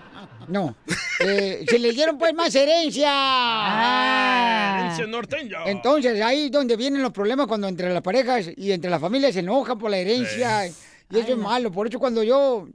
[0.49, 0.75] No.
[1.25, 3.09] Eh, se le dieron pues más herencia.
[3.09, 5.59] Ah, herencia norteña.
[5.67, 9.35] Entonces, ahí es donde vienen los problemas cuando entre las parejas y entre las familias
[9.35, 10.67] se enojan por la herencia.
[10.67, 10.73] Y
[11.17, 11.71] eso es malo.
[11.71, 12.67] Por eso cuando yo,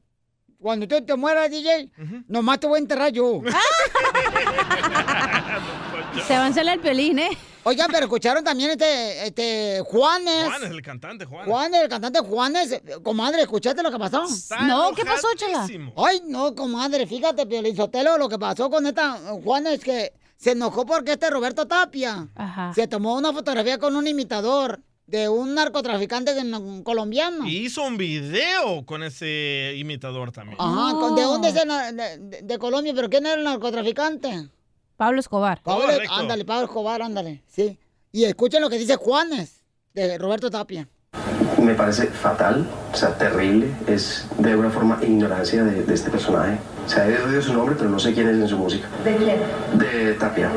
[0.62, 1.92] cuando tú te mueras, DJ,
[2.30, 3.42] nomás te voy a enterrar yo.
[6.26, 7.30] Se va a hacer el piolín, ¿eh?
[7.64, 10.46] Oigan, pero escucharon también este, este, Juanes.
[10.46, 11.46] Juan es el cantante, Juan.
[11.46, 12.82] Juanes, el cantante Juanes.
[13.04, 14.24] Comadre, ¿escuchaste lo que pasó?
[14.68, 15.68] No, ¿qué pasó, chala?
[15.98, 20.86] Ay, no, comadre, fíjate, Piolizotelo, lo que pasó con esta eh, Juanes que se enojó
[20.86, 22.30] porque este Roberto Tapia
[22.74, 26.34] se tomó una fotografía con un imitador de un narcotraficante
[26.84, 27.46] colombiano.
[27.48, 30.58] Y hizo un video con ese imitador también.
[30.60, 31.98] Ajá, ¿con- ¿de dónde es el
[32.30, 32.94] de- de Colombia?
[32.96, 34.50] ¿Pero quién era el narcotraficante?
[34.98, 35.62] Pablo Escobar.
[35.64, 37.80] Pablo, ándale, Pablo Escobar, ándale, sí.
[38.12, 40.90] Y escuchen lo que dice Juanes de Roberto Tapia.
[41.62, 46.58] Me parece fatal, o sea, terrible, es de alguna forma ignorancia de, de este personaje.
[46.86, 48.88] O sea, he oído su nombre, pero no sé quién es en su música.
[49.04, 49.38] ¿De quién?
[49.78, 50.50] De Tapia.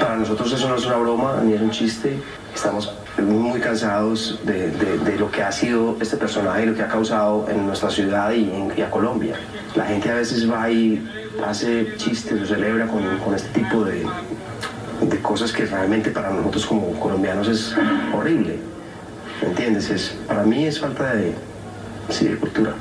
[0.00, 2.16] Para nosotros eso no es una broma ni es un chiste.
[2.54, 6.82] Estamos muy cansados de, de- de lo que ha sido este personaje y lo que
[6.82, 9.36] ha causado en nuestra ciudad y, en- y a Colombia.
[9.76, 11.06] La gente a veces va y
[11.46, 14.04] hace chistes o celebra con, con este tipo de,
[15.02, 17.74] de cosas que realmente para nosotros como colombianos es
[18.14, 18.58] horrible.
[19.42, 19.90] ¿Me entiendes?
[19.90, 21.34] Es, para mí es falta de,
[22.10, 22.74] sí, de cultura.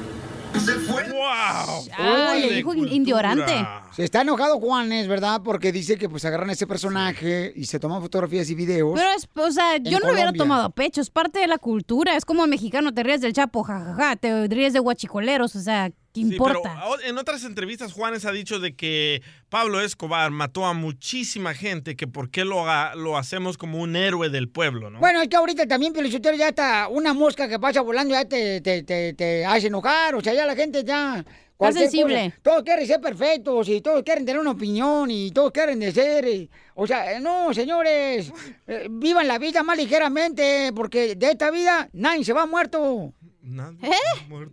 [0.54, 1.88] ¡Wow!
[1.98, 3.54] Ah, le dijo indiorante.
[3.92, 5.42] Se está enojado Juanes, ¿verdad?
[5.44, 8.94] Porque dice que pues agarran a ese personaje y se toman fotografías y videos.
[8.96, 10.40] Pero es, o sea, yo no lo hubiera Colombia.
[10.40, 13.64] tomado a pecho, es parte de la cultura, es como mexicano, te ríes del chapo,
[13.64, 16.88] jajaja, te ríes de guachicoleros, o sea, ¿qué Sí, pero importa?
[16.88, 21.96] o- en otras entrevistas Juanes ha dicho de que Pablo Escobar mató a muchísima gente,
[21.96, 25.00] que por qué lo, ha- lo hacemos como un héroe del pueblo, ¿no?
[25.00, 28.62] Bueno, es que ahorita también, Pelichotero, ya está una mosca que pasa volando ya te,
[28.62, 30.16] te, te, te hace enojar.
[30.16, 31.24] O sea, ya la gente ya...
[31.58, 32.32] cualquier sensible.
[32.32, 35.92] cosa, todos quieren ser perfectos y todos quieren tener una opinión y todos quieren de
[35.94, 36.50] ser...
[36.76, 38.32] o sea, eh, no, señores,
[38.68, 43.14] eh, vivan la vida más ligeramente porque de esta vida nadie se va muerto.
[43.48, 43.92] ¿Eh?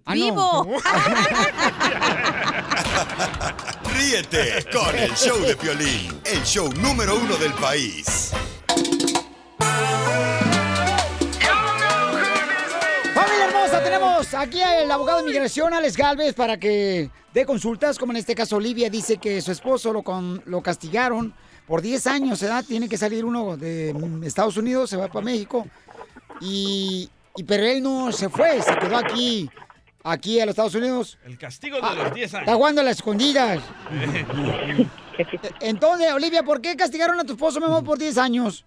[0.05, 0.15] Ah, no.
[0.15, 0.67] ¡Vivo!
[3.95, 8.33] Ríete con el show de Piolín, el show número uno del país.
[13.15, 18.13] Familia hermosa, tenemos aquí al abogado de inmigración, Alex Galvez, para que dé consultas, como
[18.13, 21.33] en este caso Olivia dice que su esposo lo, con- lo castigaron
[21.67, 22.63] por 10 años, ¿edad?
[22.67, 25.67] Tiene que salir uno de Estados Unidos, se va para México,
[26.41, 29.49] y, y- pero él no se fue, se quedó aquí,
[30.05, 31.19] aquí a los Estados Unidos.
[31.25, 32.55] El castigo de los 10 Está años.
[32.57, 33.63] jugando a las escondidas.
[35.61, 38.65] Entonces, Olivia, ¿por qué castigaron a tu esposo, mi amor, por 10 años?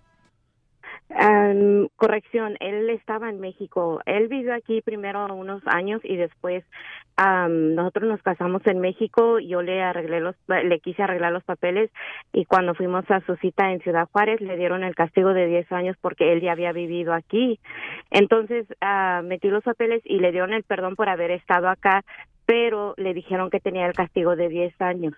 [1.18, 4.02] Am, corrección, él estaba en México.
[4.06, 6.64] Él vivió aquí primero unos años y después
[7.18, 9.40] am, nosotros nos casamos en México.
[9.40, 11.90] Yo le arreglé los, le quise arreglar los papeles
[12.34, 15.72] y cuando fuimos a su cita en Ciudad Juárez le dieron el castigo de 10
[15.72, 17.60] años porque él ya había vivido aquí.
[18.12, 22.04] Entonces ah, metí los papeles y le dieron el perdón por haber estado acá,
[22.46, 25.14] pero le dijeron que tenía el castigo de 10 años.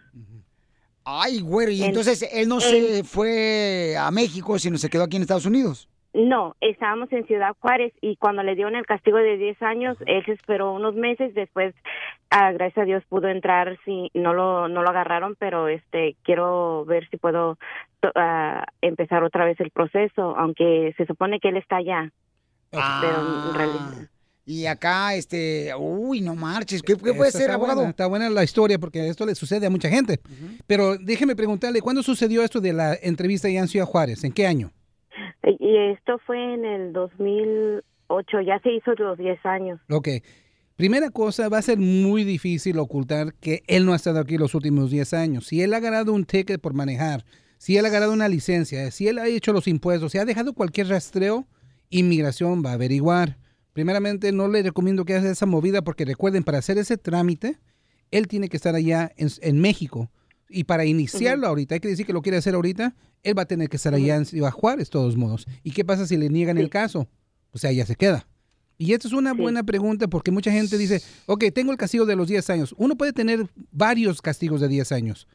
[1.03, 5.15] Ay, güey, y En- entonces él no se fue a México, sino se quedó aquí
[5.15, 5.89] en Estados Unidos.
[6.13, 10.23] No, estábamos en Ciudad Juárez y cuando le dieron el castigo de 10 años, él
[10.25, 11.75] se esperó unos meses, después,
[12.31, 16.85] ah, gracias a Dios, pudo entrar, sí, no lo, no lo agarraron, pero este, quiero
[16.85, 17.57] ver si puedo
[17.99, 22.11] to- ah, empezar otra vez el proceso, aunque se supone que él está allá.
[22.71, 24.09] Pero en realidad...
[24.49, 27.75] Y acá, este, uy, no marches, ¿qué, qué Esta puede ser, abogado?
[27.79, 30.21] buena, está buena la historia porque esto le sucede a mucha gente.
[30.65, 34.23] Pero déjeme preguntarle, ¿cuándo sucedió esto de la entrevista allá en Ciudad Juárez?
[34.23, 34.71] ¿En qué año?
[35.59, 39.79] Y esto fue en el 2008, ya se hizo los 10 años.
[39.89, 40.09] Ok.
[40.75, 44.53] Primera cosa, va a ser muy difícil ocultar que él no ha estado aquí los
[44.53, 45.47] últimos 10 años.
[45.47, 47.25] Si él ha ganado un ticket por manejar,
[47.57, 50.53] si él ha ganado una licencia, si él ha hecho los impuestos, si ha dejado
[50.53, 51.47] cualquier rastreo,
[51.89, 53.37] inmigración va a averiguar.
[53.73, 57.57] Primeramente, no le recomiendo que haga esa movida porque recuerden, para hacer ese trámite,
[58.11, 60.11] él tiene que estar allá en, en México.
[60.49, 63.47] Y para iniciarlo ahorita, hay que decir que lo quiere hacer ahorita, él va a
[63.47, 65.45] tener que estar allá en Ciudad Juárez, de todos modos.
[65.63, 67.07] ¿Y qué pasa si le niegan el caso?
[67.51, 68.27] O sea, ya se queda.
[68.77, 72.15] Y esta es una buena pregunta porque mucha gente dice, ok, tengo el castigo de
[72.15, 72.75] los 10 años.
[72.77, 75.27] Uno puede tener varios castigos de 10 años.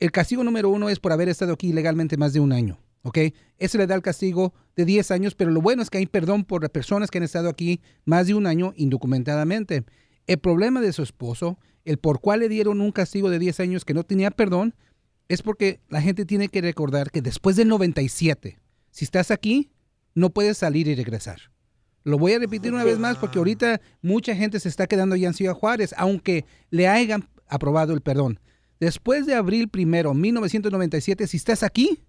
[0.00, 3.18] El castigo número uno es por haber estado aquí ilegalmente más de un año, ¿ok?
[3.58, 6.44] Ese le da el castigo de 10 años, pero lo bueno es que hay perdón
[6.44, 9.84] por las personas que han estado aquí más de un año indocumentadamente.
[10.28, 13.84] El problema de su esposo, el por cuál le dieron un castigo de 10 años
[13.86, 14.74] que no tenía perdón,
[15.26, 18.58] es porque la gente tiene que recordar que después del 97,
[18.90, 19.70] si estás aquí,
[20.14, 21.40] no puedes salir y regresar.
[22.04, 25.28] Lo voy a repetir una vez más porque ahorita mucha gente se está quedando allá
[25.28, 28.38] en Ciudad Juárez, aunque le hayan aprobado el perdón.
[28.80, 32.04] Después de abril primero, 1997, si estás aquí,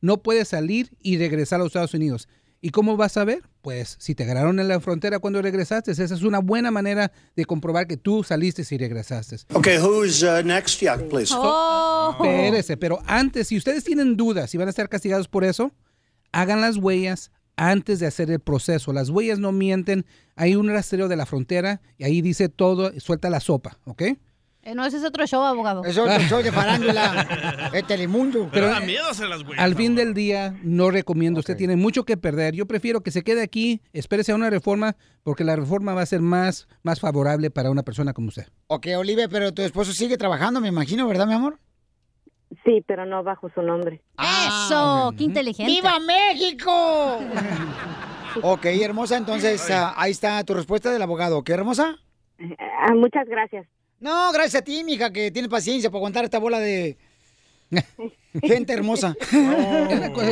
[0.00, 2.28] no puedes salir y regresar a los Estados Unidos.
[2.60, 3.42] ¿Y cómo vas a ver?
[3.62, 7.44] Pues si te agarraron en la frontera cuando regresaste, esa es una buena manera de
[7.44, 9.36] comprobar que tú saliste y regresaste.
[9.52, 10.80] Okay, who's uh, next?
[10.80, 11.34] Yeah, please.
[12.12, 15.72] Espérese, pero antes, si ustedes tienen dudas si van a estar castigados por eso,
[16.32, 18.92] hagan las huellas antes de hacer el proceso.
[18.92, 20.06] Las huellas no mienten.
[20.34, 24.02] Hay un rastreo de la frontera y ahí dice todo, suelta la sopa, ¿ok?
[24.66, 25.84] Eh, no, ese es otro show, abogado.
[25.84, 28.48] Es otro show de farándula, es Telemundo.
[28.52, 29.60] Pero da miedo hacer las huellas.
[29.60, 31.38] Al fin del día, no recomiendo.
[31.38, 32.52] Usted tiene mucho que perder.
[32.52, 36.06] Yo prefiero que se quede aquí, espérese a una reforma, porque la reforma va a
[36.06, 38.48] ser más, más favorable para una persona como usted.
[38.66, 41.60] Ok, Olivia, pero tu esposo sigue trabajando, me imagino, ¿verdad, mi amor?
[42.64, 44.02] Sí, pero no bajo su nombre.
[44.18, 45.72] Eso, qué inteligente.
[45.72, 47.20] ¡Viva México!
[48.42, 51.42] Ok, hermosa, entonces ah, ahí está tu respuesta del abogado.
[51.42, 51.96] ¿Qué, hermosa?
[52.58, 53.66] Ah, muchas gracias.
[54.00, 56.96] No, gracias a ti, mija, que tienes paciencia para aguantar esta bola de
[58.42, 59.16] gente hermosa.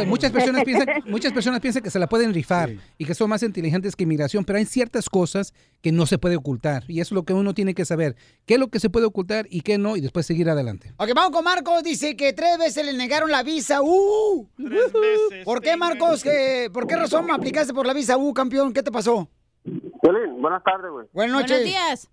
[0.06, 3.42] Muchas personas piensan, muchas personas piensan que se la pueden rifar y que son más
[3.42, 7.12] inteligentes que inmigración, pero hay ciertas cosas que no se puede ocultar y eso es
[7.16, 8.14] lo que uno tiene que saber,
[8.46, 10.92] qué es lo que se puede ocultar y qué no y después seguir adelante.
[10.98, 11.82] Ok, vamos con Marcos.
[11.82, 14.48] Dice que tres veces le negaron la visa U.
[14.56, 15.44] Tres veces.
[15.44, 16.22] ¿Por qué, Marcos?
[16.22, 18.72] ¿Qué- ¿Por qué razón aplicaste por la visa U, campeón?
[18.72, 19.28] ¿Qué te pasó?
[19.64, 21.06] Violín, buenas tardes, güey.
[21.12, 21.64] Buenas noches.
[21.64, 22.08] días.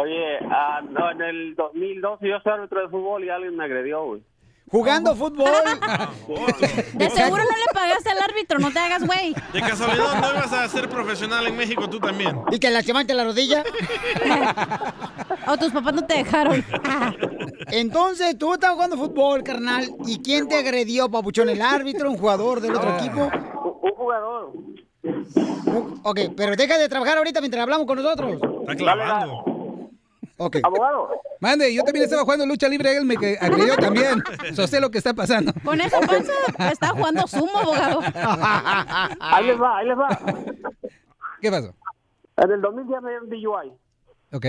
[0.00, 4.04] Oye, ah, no, en el 2012 yo soy árbitro de fútbol y alguien me agredió,
[4.04, 4.22] güey.
[4.70, 5.46] Jugando fútbol.
[6.94, 9.34] De seguro no le pagaste al árbitro, no te hagas güey.
[9.52, 12.40] De casualidad no ibas a ser profesional en México tú también.
[12.50, 13.62] ¿Y que la levante la rodilla?
[15.46, 16.64] O tus papás no te dejaron.
[17.70, 19.90] Entonces, tú estabas jugando fútbol, carnal.
[20.06, 21.50] ¿Y quién te agredió, papuchón?
[21.50, 23.30] ¿El árbitro, un jugador del otro equipo?
[23.82, 24.52] Un jugador.
[26.02, 28.40] Ok, pero deja de trabajar ahorita mientras hablamos con nosotros.
[28.62, 29.53] Está clavando.
[30.36, 30.56] Ok.
[30.62, 31.10] Abogado.
[31.40, 34.22] Mande, yo también estaba jugando lucha libre, él me agredió también.
[34.54, 35.52] So, sé lo que está pasando.
[35.64, 36.32] Con esa panza
[36.70, 38.00] está jugando sumo, abogado.
[39.20, 40.08] Ahí les va, ahí les va.
[41.40, 41.74] ¿Qué pasó?
[42.36, 43.72] En el 2010 me dieron DUI.
[44.32, 44.46] Ok.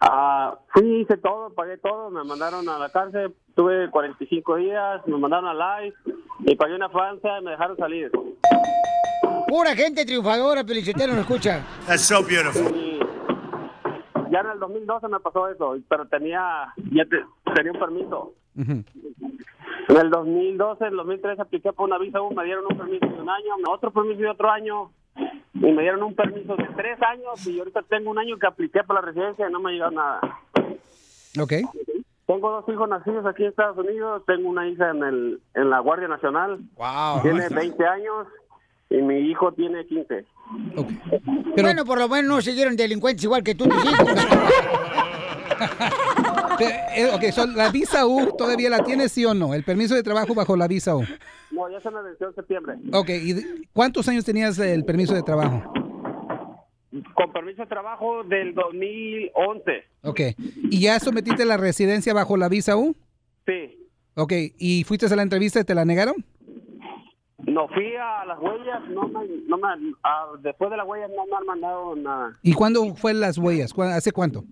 [0.00, 5.16] Ah, fui, hice todo, pagué todo, me mandaron a la cárcel, tuve 45 días, me
[5.16, 5.96] mandaron a live
[6.40, 8.10] y pagué una fianza y me dejaron salir.
[9.48, 11.64] Pura gente triunfadora, Pelicetero, no escucha.
[11.86, 12.85] That's so beautiful.
[14.36, 17.24] Ya en el 2012 me pasó eso, pero tenía, ya te-
[17.54, 18.32] tenía un permiso.
[19.88, 23.06] En el 2012, en el 2013 apliqué por una visa U, me dieron un permiso
[23.06, 24.90] de un año, otro permiso de otro año,
[25.54, 28.82] y me dieron un permiso de tres años, y ahorita tengo un año que apliqué
[28.84, 30.20] por la residencia y no me ha llegado nada.
[31.40, 31.52] Ok.
[32.26, 35.78] Tengo dos hijos nacidos aquí en Estados Unidos, tengo una hija en, el, en la
[35.78, 37.22] Guardia Nacional, Wow.
[37.22, 38.26] tiene 20 años,
[38.90, 40.24] y mi hijo tiene 15.
[41.60, 44.08] Bueno, por lo menos no siguieron delincuentes igual que tú, tus hijos.
[46.58, 49.52] Eh, ok, so, la visa U todavía la tienes, sí o no?
[49.52, 51.04] El permiso de trabajo bajo la visa U.
[51.50, 52.76] No, ya se me venció en septiembre.
[52.92, 55.70] Ok, ¿y cuántos años tenías el permiso de trabajo?
[57.14, 59.84] Con permiso de trabajo del 2011.
[60.02, 60.20] Ok,
[60.70, 62.96] ¿y ya sometiste la residencia bajo la visa U?
[63.46, 63.86] Sí.
[64.14, 66.16] Ok, ¿y fuiste a la entrevista y te la negaron?
[67.46, 69.68] No fui a las huellas, no me, no me,
[70.02, 72.32] ah, después de las huellas no me han mandado nada.
[72.42, 73.72] ¿Y cuándo fue las huellas?
[73.72, 74.42] ¿Cuá- ¿Hace cuánto?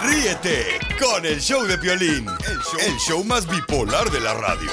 [0.00, 4.70] Ríete con el show de Piolín, el show, el show más bipolar de la radio.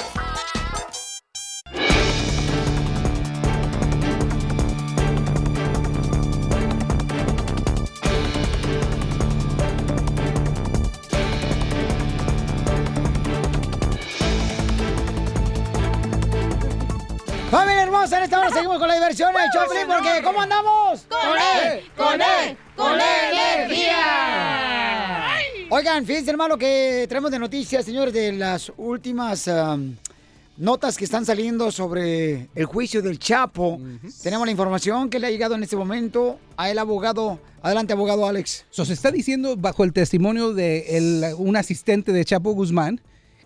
[17.50, 21.06] Familia hermosa, en esta hora seguimos con la diversión del Choplin porque ¿cómo andamos?
[21.08, 21.90] ¡Con él!
[21.96, 22.58] ¡Con él!
[22.76, 23.55] ¡Con energía!
[25.76, 29.94] Oigan, fíjense hermano que traemos de noticias, señores, de las últimas am,
[30.56, 33.78] notas que están saliendo sobre el juicio del Chapo.
[34.22, 37.38] Tenemos la información que le ha llegado en este momento a el abogado.
[37.60, 38.64] Adelante, abogado Alex.
[38.70, 42.98] So, se está diciendo bajo el testimonio de el- un asistente de Chapo Guzmán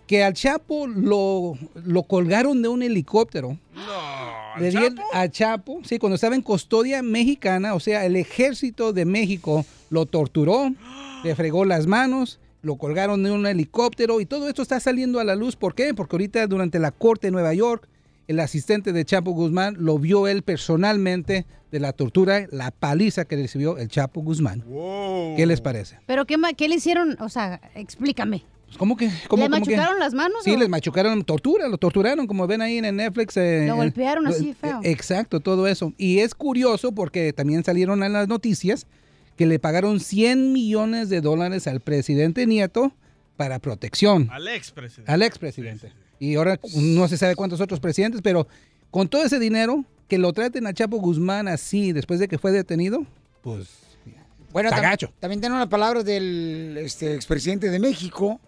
[0.07, 3.57] que al Chapo lo, lo colgaron de un helicóptero.
[4.59, 9.05] Le dieron a Chapo, sí, cuando estaba en custodia mexicana, o sea, el ejército de
[9.05, 10.71] México lo torturó,
[11.23, 15.23] le fregó las manos, lo colgaron de un helicóptero y todo esto está saliendo a
[15.23, 15.55] la luz.
[15.55, 15.93] ¿Por qué?
[15.93, 17.87] Porque ahorita durante la corte de Nueva York,
[18.27, 23.35] el asistente de Chapo Guzmán lo vio él personalmente de la tortura, la paliza que
[23.35, 24.63] recibió el Chapo Guzmán.
[25.37, 25.99] ¿Qué les parece?
[26.05, 27.17] ¿Pero qué, qué le hicieron?
[27.19, 28.43] O sea, explícame.
[28.77, 29.09] ¿Cómo que?
[29.27, 29.71] Cómo, ¿Le cómo que?
[29.75, 30.43] machucaron las manos?
[30.43, 30.57] Sí, o?
[30.57, 33.37] les machucaron, tortura, lo torturaron, como ven ahí en Netflix.
[33.37, 34.79] eh, Lo eh, golpearon así, eh, feo.
[34.83, 35.93] Exacto, todo eso.
[35.97, 38.87] Y es curioso porque también salieron en las noticias
[39.37, 42.91] que le pagaron 100 millones de dólares al presidente Nieto
[43.37, 44.29] para protección.
[44.31, 45.11] Al expresidente.
[45.11, 45.91] Al expresidente.
[46.19, 48.47] Y ahora no se sabe cuántos otros presidentes, pero
[48.91, 52.51] con todo ese dinero, que lo traten a Chapo Guzmán así después de que fue
[52.51, 53.05] detenido,
[53.41, 53.67] pues
[54.51, 55.11] Bueno, tam- gacho.
[55.19, 58.39] también tenemos las palabras del este, expresidente de México,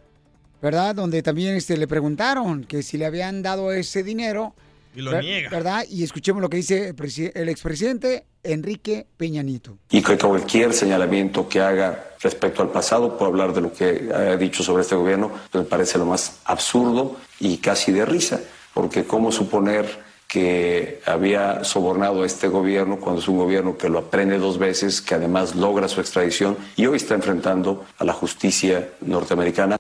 [0.64, 0.95] ¿verdad?
[0.95, 4.55] Donde también este, le preguntaron que si le habían dado ese dinero.
[4.95, 5.49] Y lo ver- niega.
[5.49, 5.84] ¿Verdad?
[5.89, 9.78] Y escuchemos lo que dice el, el expresidente Enrique Peña Nieto.
[9.89, 14.36] y que cualquier señalamiento que haga respecto al pasado por hablar de lo que ha
[14.38, 18.39] dicho sobre este gobierno pues me parece lo más absurdo y casi de risa,
[18.74, 23.99] porque cómo suponer que había sobornado a este gobierno cuando es un gobierno que lo
[23.99, 28.89] aprende dos veces, que además logra su extradición y hoy está enfrentando a la justicia
[29.01, 29.78] norteamericana.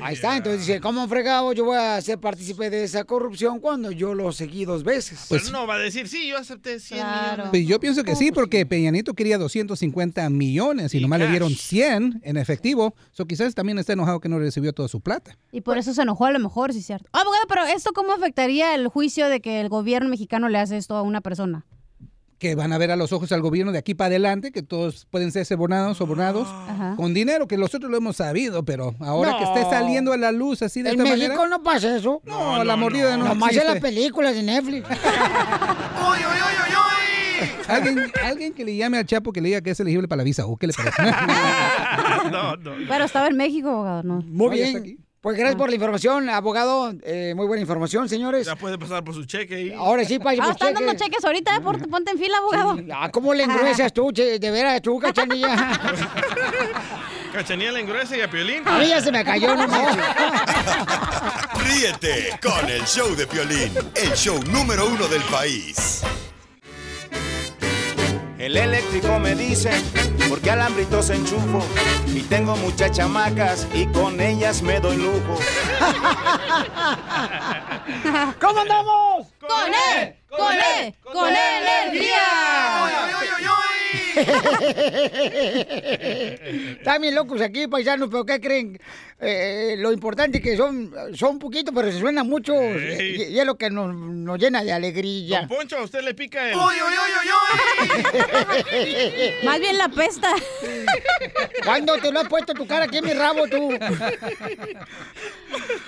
[0.00, 3.90] Ahí está, entonces dice, ¿cómo fregado yo voy a ser partícipe de esa corrupción cuando
[3.90, 5.26] yo lo seguí dos veces?
[5.28, 7.46] Pero no va a decir, sí, yo acepté 100 millones.
[7.50, 11.54] Pues yo pienso que sí, porque Peña Nieto quería 250 millones y, nomás le dieron
[11.54, 12.94] 100 en efectivo.
[13.12, 15.36] So quizás también está enojado que no recibió toda su plata.
[15.50, 17.08] Y por eso se enojó a lo mejor, sí es cierto.
[17.12, 20.96] Abogado, pero ¿esto cómo afectaría el juicio de que el gobierno mexicano le hace esto
[20.96, 21.64] a una persona?
[22.42, 25.06] Que van a ver a los ojos al gobierno de aquí para adelante, que todos
[25.12, 26.94] pueden ser sobornados, sobornados Ajá.
[26.96, 29.54] con dinero, que nosotros lo hemos sabido, pero ahora que No.
[29.56, 31.48] esté saliendo a la luz así de En esta México manera.
[31.56, 32.20] no pasa eso.
[32.24, 34.88] No, la mordida no, Nomás en las películas de Netflix.
[37.68, 40.24] ¿Alguien, alguien que le llame al Chapo que le diga que es elegible para la
[40.24, 41.00] visa, ¿o qué le parece?
[42.32, 42.72] no, no.
[42.88, 44.20] Pero estaba en México, abogado, ¿no?
[44.22, 44.98] Muy bien.
[45.22, 46.92] Pues gracias por la información, abogado.
[47.04, 48.44] Eh, muy buena información, señores.
[48.44, 49.72] Ya puede pasar por su cheque ahí.
[49.72, 51.04] Ahora sí, pase Ah, por están dando cheque.
[51.04, 51.60] cheques ahorita, ¿eh?
[51.60, 52.76] Por- ponte en fila, abogado.
[52.92, 54.40] Ah, ¿cómo le engruesas tú, che?
[54.40, 55.54] De veras, tú, cachanilla.
[57.32, 58.66] Cachanilla la engruesa y a Piolín.
[58.68, 59.66] A mí ya se me cayó, no.
[61.64, 66.02] Ríete con el show de Piolín, el show número uno del país.
[68.42, 69.70] El eléctrico me dice,
[70.28, 71.64] porque alambritos enchufo
[72.08, 75.38] y tengo muchas chamacas y con ellas me doy lujo.
[78.40, 79.28] ¿Cómo andamos?
[79.38, 80.16] ¡Con él!
[80.28, 80.92] ¡Con él!
[81.04, 81.32] ¡Con
[86.80, 88.80] Están bien locos aquí, paisanos, pero ¿qué creen?
[89.24, 92.56] Eh, lo importante es que son, son poquitos, pero se suenan muchos.
[92.56, 93.22] Ey.
[93.28, 95.42] Y, y es lo que nos, nos llena de alegría.
[95.42, 96.56] Don Poncho, a usted le pica el...
[99.44, 100.28] Más bien la pesta.
[101.64, 103.70] ¿Cuándo te lo has puesto tu cara aquí en mi rabo, tú?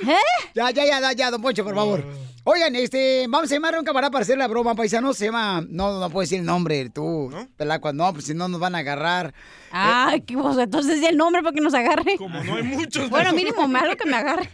[0.07, 0.17] ¿Eh?
[0.55, 2.05] Ya, ya, ya, ya, ya, don Poncho, por favor.
[2.45, 5.15] Oigan, este, vamos a llamar a un camarada para hacer la broma, paisano.
[5.15, 5.65] Se llama.
[5.69, 7.33] No, no puedo decir el nombre, tú.
[7.57, 9.35] Pelacuas, no, pues si no nos van a agarrar.
[9.77, 12.17] Ay, qué pues, entonces di el nombre para que nos agarre.
[12.17, 13.11] Como no hay muchos.
[13.11, 14.49] Bueno, mínimo malo que me agarre.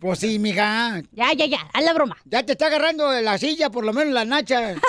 [0.00, 1.02] Pues sí, mija.
[1.12, 2.16] Ya, ya, ya, haz la broma.
[2.24, 4.74] Ya te está agarrando la silla, por lo menos la nacha.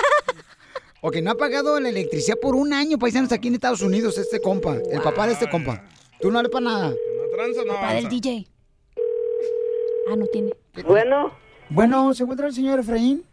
[1.02, 4.18] O que no ha pagado la electricidad por un año, paisanos, aquí en Estados Unidos,
[4.18, 4.76] este compa.
[4.90, 5.82] El papá de este compa.
[6.20, 6.88] Tú no le para nada.
[6.90, 8.08] No tranza, no Para el avanza.
[8.10, 8.46] DJ.
[10.10, 10.52] Ah, no tiene.
[10.86, 11.32] Bueno,
[11.70, 13.24] Bueno, ¿se encuentra el señor Efraín?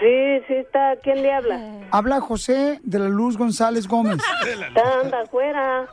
[0.00, 0.96] Sí, sí está.
[1.02, 1.60] ¿Quién le habla?
[1.90, 4.18] Habla José de la Luz González Gómez.
[4.68, 5.86] Está anda afuera.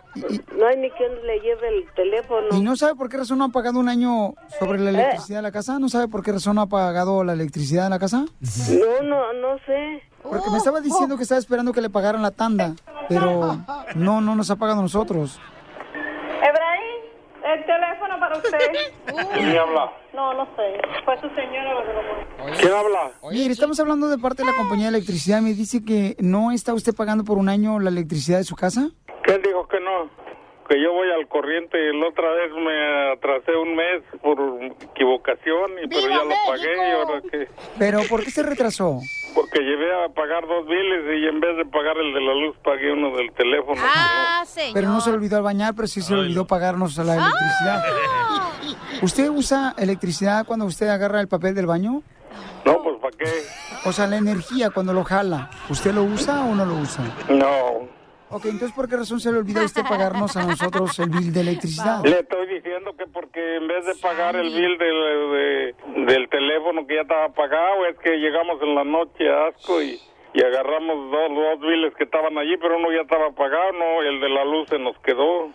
[0.57, 2.47] No hay ni quien le lleve el teléfono.
[2.51, 5.43] ¿Y no sabe por qué razón no ha pagado un año sobre la electricidad de
[5.43, 5.79] la casa?
[5.79, 8.25] ¿No sabe por qué razón no ha pagado la electricidad de la casa?
[8.69, 10.01] No, no, no sé.
[10.21, 12.75] Porque me estaba diciendo que estaba esperando que le pagaran la tanda,
[13.09, 13.57] pero
[13.95, 15.39] no, no nos ha pagado a nosotros.
[17.43, 18.57] El teléfono para usted.
[19.33, 19.91] ¿Quién habla?
[20.13, 20.79] No, no sé.
[21.03, 22.59] Fue su señora la que lo puso.
[22.59, 23.11] ¿Quién habla?
[23.31, 25.41] Mire, estamos hablando de parte de la compañía de electricidad.
[25.41, 28.89] Me dice que no está usted pagando por un año la electricidad de su casa.
[29.23, 30.22] ¿Quién dijo que no?
[30.67, 34.39] Que yo voy al corriente y la otra vez me atrasé un mes por
[34.91, 37.47] equivocación, y, pero ya lo pagué y ahora que...
[37.77, 38.99] Pero, ¿por qué se retrasó?
[39.35, 42.55] Porque llevé a pagar dos biles y en vez de pagar el de la luz
[42.63, 43.81] pagué uno del teléfono.
[43.83, 44.73] Ah, señor.
[44.73, 47.83] Pero no se le olvidó al bañar, pero sí se le olvidó pagarnos la electricidad.
[49.01, 52.03] ¿Usted usa electricidad cuando usted agarra el papel del baño?
[52.65, 53.25] No, pues ¿para qué?
[53.85, 55.49] O sea, la energía cuando lo jala.
[55.69, 57.03] ¿Usted lo usa o no lo usa?
[57.29, 58.02] No.
[58.33, 61.31] Ok, entonces ¿por qué razón se le olvidó a usted pagarnos a nosotros el bill
[61.31, 62.03] de electricidad?
[62.03, 65.75] Le estoy diciendo que porque en vez de pagar el bill del, de-
[66.05, 69.99] del teléfono que ya estaba pagado, es que llegamos en la noche a Asco y,
[70.33, 74.19] y agarramos dos, dos biles que estaban allí, pero uno ya estaba pagado, no, el
[74.19, 75.49] de la luz se nos quedó.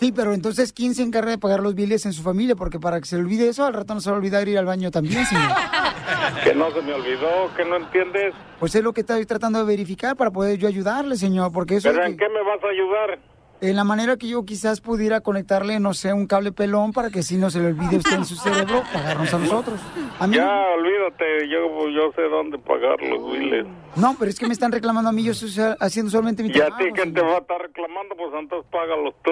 [0.00, 2.56] Sí, pero entonces ¿quién se encarga de pagar los biles en su familia?
[2.56, 4.56] Porque para que se le olvide eso, al rato no se va a olvidar ir
[4.58, 5.44] al baño también, señor.
[6.44, 8.32] Que no se me olvidó, que no entiendes.
[8.58, 11.90] Pues es lo que estoy tratando de verificar para poder yo ayudarle, señor, porque eso...
[11.90, 13.18] ¿Pero en que- qué me vas a ayudar?
[13.60, 17.22] En la manera que yo quizás pudiera conectarle, no sé, un cable pelón para que
[17.22, 19.80] si no se le olvide usted en su cerebro pagarnos a nosotros.
[20.18, 23.66] A mí Ya, olvídate, yo, yo sé dónde pagar los biles.
[23.96, 25.50] No, pero es que me están reclamando a mí, yo estoy
[25.80, 26.82] haciendo solamente mi Y a trabajo.
[26.84, 28.14] ti, ¿quién te va a estar reclamando?
[28.16, 29.30] Pues entonces págalos tú.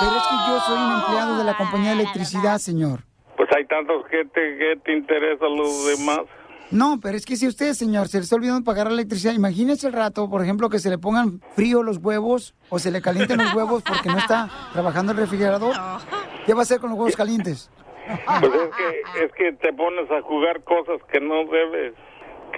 [0.00, 3.00] Pero es que yo soy un empleado de la compañía de electricidad, señor.
[3.36, 6.20] Pues hay tantos que te, que te interesa los demás.
[6.70, 9.86] No, pero es que si usted, señor, se le está olvidando pagar la electricidad, imagínese
[9.86, 13.38] el rato, por ejemplo, que se le pongan frío los huevos o se le calienten
[13.38, 15.74] los huevos porque no está trabajando el refrigerador.
[16.44, 17.70] ¿Qué va a hacer con los huevos calientes?
[18.40, 21.94] Pues es que, es que te pones a jugar cosas que no debes.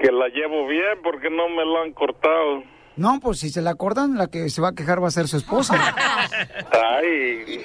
[0.00, 2.62] Que la llevo bien porque no me lo han cortado.
[2.96, 5.28] No, pues si se la cortan, la que se va a quejar va a ser
[5.28, 5.74] su esposa.
[6.72, 7.64] Ay,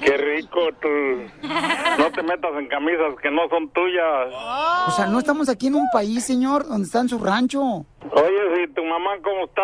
[0.00, 0.88] qué rico tú.
[1.98, 4.28] No te metas en camisas que no son tuyas.
[4.88, 7.60] O sea, no estamos aquí en un país, señor, donde está en su rancho.
[7.62, 9.62] Oye, si tu mamá cómo está?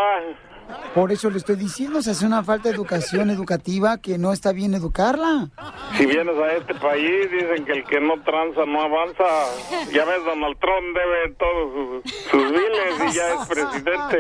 [0.95, 4.53] Por eso le estoy diciendo, se hace una falta de educación educativa que no está
[4.53, 5.51] bien educarla.
[5.97, 9.25] Si vienes a este país, dicen que el que no tranza no avanza.
[9.93, 14.19] Ya ves, Donald Trump debe todos sus, sus biles y ya es presidente.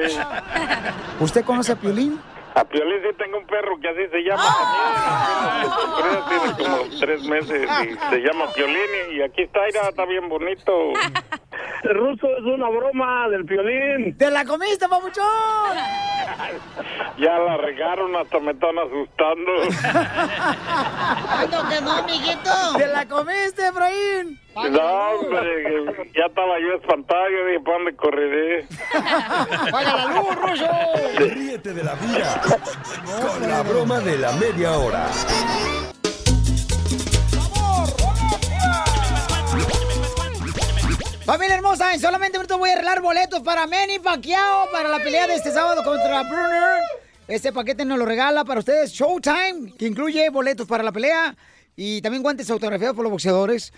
[1.20, 2.20] ¿Usted conoce a Piolín?
[2.58, 4.42] A Piolín sí tengo un perro que así se llama
[5.62, 6.56] también.
[6.56, 10.72] Tiene como tres meses y se llama Piolín y aquí está, mira, está bien bonito.
[11.84, 14.18] El ruso es una broma del Piolín.
[14.18, 15.24] ¡Te la comiste, papuchón!
[17.18, 19.52] Ya la regaron, hasta me están asustando.
[21.26, 22.50] ¿Cuánto quedó, mijito?
[22.76, 24.40] ¡Te la comiste, Efraín!
[24.66, 28.66] No, hombre, ya estaba yo espantado, yo dije, ¿para dónde correré?
[29.70, 30.66] ¡Paga la luz, Ruso!
[31.16, 35.06] Ríete de la vida con la broma de la media hora.
[41.24, 44.98] Familia hermosa, en solamente un minuto voy a arreglar boletos para Manny Pacquiao para la
[44.98, 46.80] pelea de este sábado contra Brunner.
[47.28, 51.36] Este paquete nos lo regala para ustedes Showtime, que incluye boletos para la pelea
[51.80, 53.72] y también guantes autografiados por los boxeadores.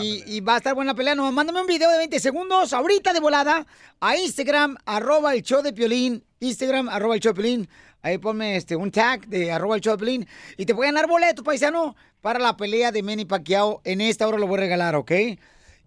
[0.00, 1.16] Y, y va a estar buena la pelea.
[1.16, 3.66] Nomás mándame un video de 20 segundos ahorita de volada
[3.98, 6.22] a Instagram, arroba el show de Piolín.
[6.38, 7.68] Instagram, arroba el show de Piolín.
[8.00, 10.28] Ahí ponme este, un tag de arroba el show de Piolín.
[10.56, 13.80] Y te pueden dar boletos, paisano, para la pelea de Manny Pacquiao.
[13.82, 15.10] En esta hora lo voy a regalar, ¿ok?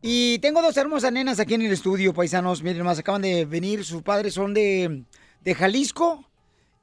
[0.02, 2.64] Y tengo dos hermosas nenas aquí en el estudio, paisanos.
[2.64, 3.86] Miren, más acaban de venir.
[3.86, 5.06] Sus padres son de,
[5.40, 6.30] de Jalisco.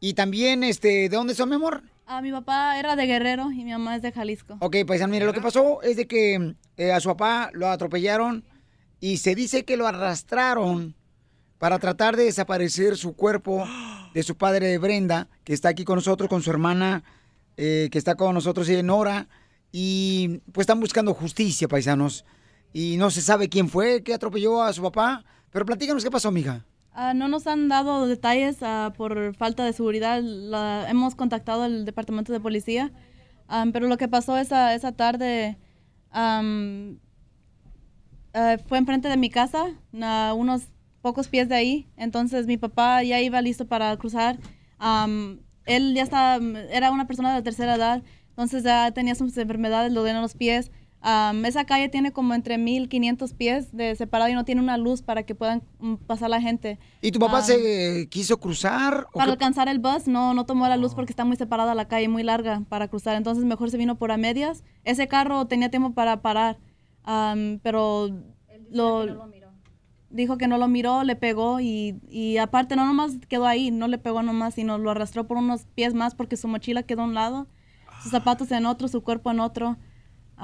[0.01, 1.83] Y también, este, ¿de dónde son, mi amor?
[2.07, 4.57] Ah, mi papá era de Guerrero y mi mamá es de Jalisco.
[4.61, 8.45] Ok, paisano, mire, lo que pasó es de que eh, a su papá lo atropellaron
[9.01, 10.95] y se dice que lo arrastraron
[11.59, 13.65] para tratar de desaparecer su cuerpo
[14.15, 17.05] de su padre Brenda, que está aquí con nosotros, con su hermana,
[17.57, 19.29] eh, que está con nosotros, y Nora.
[19.71, 22.25] Y pues están buscando justicia, paisanos.
[22.73, 25.25] Y no se sabe quién fue que atropelló a su papá.
[25.51, 26.65] Pero platícanos qué pasó, mija.
[26.95, 30.23] Ah, no nos han dado detalles ah, por falta de seguridad.
[30.89, 32.93] Hemos contactado al departamento de policía,
[33.49, 35.59] Ah, pero lo que pasó esa, esa tarde
[36.11, 36.99] am,
[38.35, 39.67] ah, fue enfrente de mi casa,
[40.35, 40.69] unos
[41.03, 41.87] pocos pies de ahí.
[41.97, 44.39] Entonces mi papá ya iba listo para cruzar.
[45.67, 46.37] Él ya estaba,
[46.71, 50.35] era una persona de la tercera edad, entonces ya tenía sus enfermedades, lo dolían los
[50.35, 50.71] pies.
[51.03, 55.25] Esa calle tiene como entre 1500 pies de separado y no tiene una luz para
[55.25, 56.79] que puedan mm, pasar la gente.
[57.01, 59.07] ¿Y tu papá se quiso cruzar?
[59.13, 59.33] o para qué?
[59.33, 62.23] alcanzar el bus no, no tomó la luz porque está muy separada la calle, muy
[62.23, 63.17] larga para cruzar.
[63.17, 64.63] Entonces mejor se vino por a medias.
[64.85, 66.59] Ese carro tenía tiempo para parar,
[67.63, 68.09] pero
[68.71, 69.29] lo,
[70.11, 73.89] dijo que no lo miró, le pegó y, y aparte no nomás quedó ahí, no
[73.89, 77.07] le pegó nomás, sino lo arrastró por unos pies más porque su mochila quedó a
[77.07, 77.49] un lado,
[78.03, 79.77] sus zapatos en otro, su cuerpo en otro.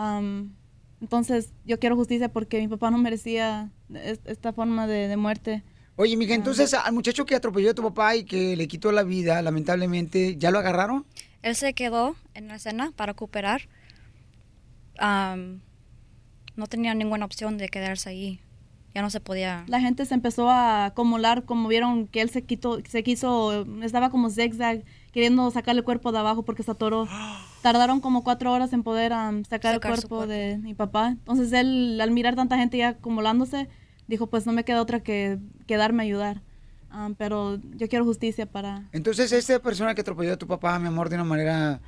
[0.01, 0.53] Am,
[1.01, 5.65] entonces yo quiero justicia porque mi papá no merecía es- esta forma de, de muerte.
[5.97, 9.03] Oye, mija, entonces al muchacho que atropelló a tu papá y que le quitó la
[9.03, 11.05] vida, lamentablemente, ¿ya lo agarraron?
[11.43, 13.63] Él se quedó en la escena para cooperar.
[14.99, 15.63] Am,
[16.55, 18.41] no tenía ninguna opción de quedarse ahí.
[18.95, 19.65] Ya no se podía.
[19.67, 24.11] La gente se empezó a acumular, como vieron que él se quitó, se quiso, estaba
[24.11, 27.09] como zigzag, queriendo sacar el cuerpo de abajo porque se atoró.
[27.63, 31.09] Tardaron como cuatro horas en poder sacar, Sacar el cuerpo, de mi papá.
[31.09, 33.69] Entonces él, al mirar tanta gente ya acumulándose,
[34.07, 36.43] dijo, pues no me queda otra que quedarme a ayudar.
[37.19, 38.89] Pero yo quiero justicia para...
[38.93, 41.81] Entonces, esta persona que atropelló a tu papá, mi amor, de una manera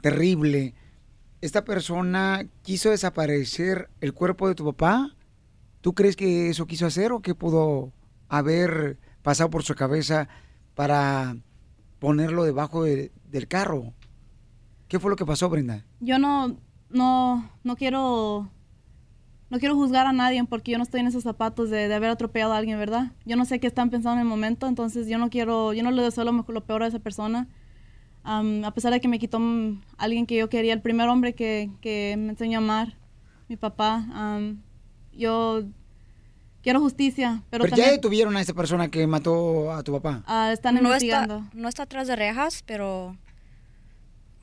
[0.00, 0.74] terrible,
[1.40, 5.10] ¿esta persona quiso desaparecer el cuerpo de tu papá?
[5.82, 7.92] ¿Tú crees que eso quiso hacer o que pudo
[8.28, 10.28] haber pasado por su cabeza
[10.74, 11.36] para
[12.00, 13.92] ponerlo debajo de- del carro?
[14.88, 15.84] ¿Qué fue lo que pasó, Brenda?
[16.00, 16.56] Yo no,
[16.90, 18.48] no, no quiero,
[19.50, 22.10] no quiero juzgar a nadie porque yo no estoy en esos zapatos de, de haber
[22.10, 23.12] atropellado a alguien, ¿verdad?
[23.24, 25.90] Yo no sé qué están pensando en el momento, entonces yo no quiero, yo no
[25.90, 27.48] le deseo lo, mejor- lo peor a esa persona.
[28.22, 29.38] Am, a pesar de que me quitó
[29.98, 32.96] alguien que yo quería, el primer hombre que, que me enseñó a amar,
[33.48, 34.62] mi papá, am,
[35.12, 35.62] yo
[36.62, 40.22] quiero justicia, pero, Pero, ya también detuvieron a esa persona que mató a tu papá.
[40.26, 41.38] ah, están no investigando.
[41.40, 43.16] está, no está atrás de rejas, pero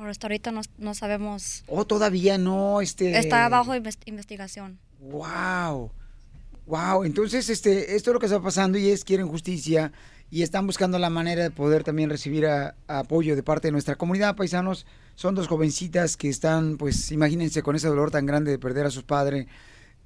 [0.01, 1.63] por hasta ahorita no, no sabemos.
[1.67, 3.19] Oh, todavía no, este...
[3.19, 4.79] Está bajo inves- investigación.
[4.99, 5.91] Wow.
[6.65, 9.91] Wow, entonces este, esto es lo que está pasando y es quieren justicia
[10.31, 13.95] y están buscando la manera de poder también recibir a- apoyo de parte de nuestra
[13.95, 14.87] comunidad, paisanos.
[15.13, 18.89] Son dos jovencitas que están, pues, imagínense con ese dolor tan grande de perder a
[18.89, 19.45] sus padres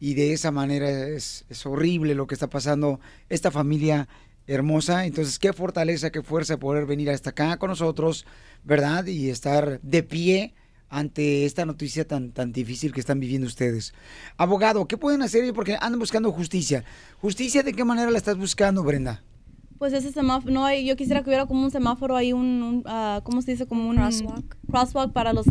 [0.01, 4.09] y de esa manera es, es horrible lo que está pasando esta familia
[4.47, 5.05] hermosa.
[5.05, 8.25] Entonces, qué fortaleza, qué fuerza poder venir hasta acá con nosotros,
[8.63, 9.05] ¿verdad?
[9.05, 10.53] Y estar de pie
[10.89, 13.93] ante esta noticia tan, tan difícil que están viviendo ustedes.
[14.37, 15.51] Abogado, ¿qué pueden hacer?
[15.53, 16.83] Porque andan buscando justicia.
[17.19, 19.23] ¿Justicia de qué manera la estás buscando, Brenda?
[19.77, 22.83] Pues ese semáforo, no hay, yo quisiera que hubiera como un semáforo ahí, un, un,
[22.85, 23.65] ah, ¿cómo se dice?
[23.65, 24.57] Como un Crosswalk.
[24.69, 25.45] crosswalk para los,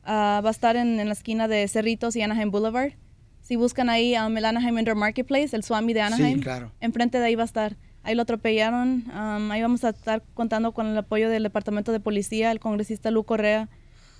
[0.02, 2.94] Ah, va a estar en, en la esquina de Cerritos y Anaheim Boulevard.
[3.42, 6.72] Si buscan ahí um, el Anaheim Indoor Marketplace, el Swami de Anaheim, claro.
[6.80, 7.76] enfrente de ahí va a estar.
[8.02, 9.04] Ahí lo atropellaron.
[9.12, 13.12] am, ahí vamos a estar contando con el apoyo del Departamento de Policía, el congresista
[13.12, 13.68] Lu Correa,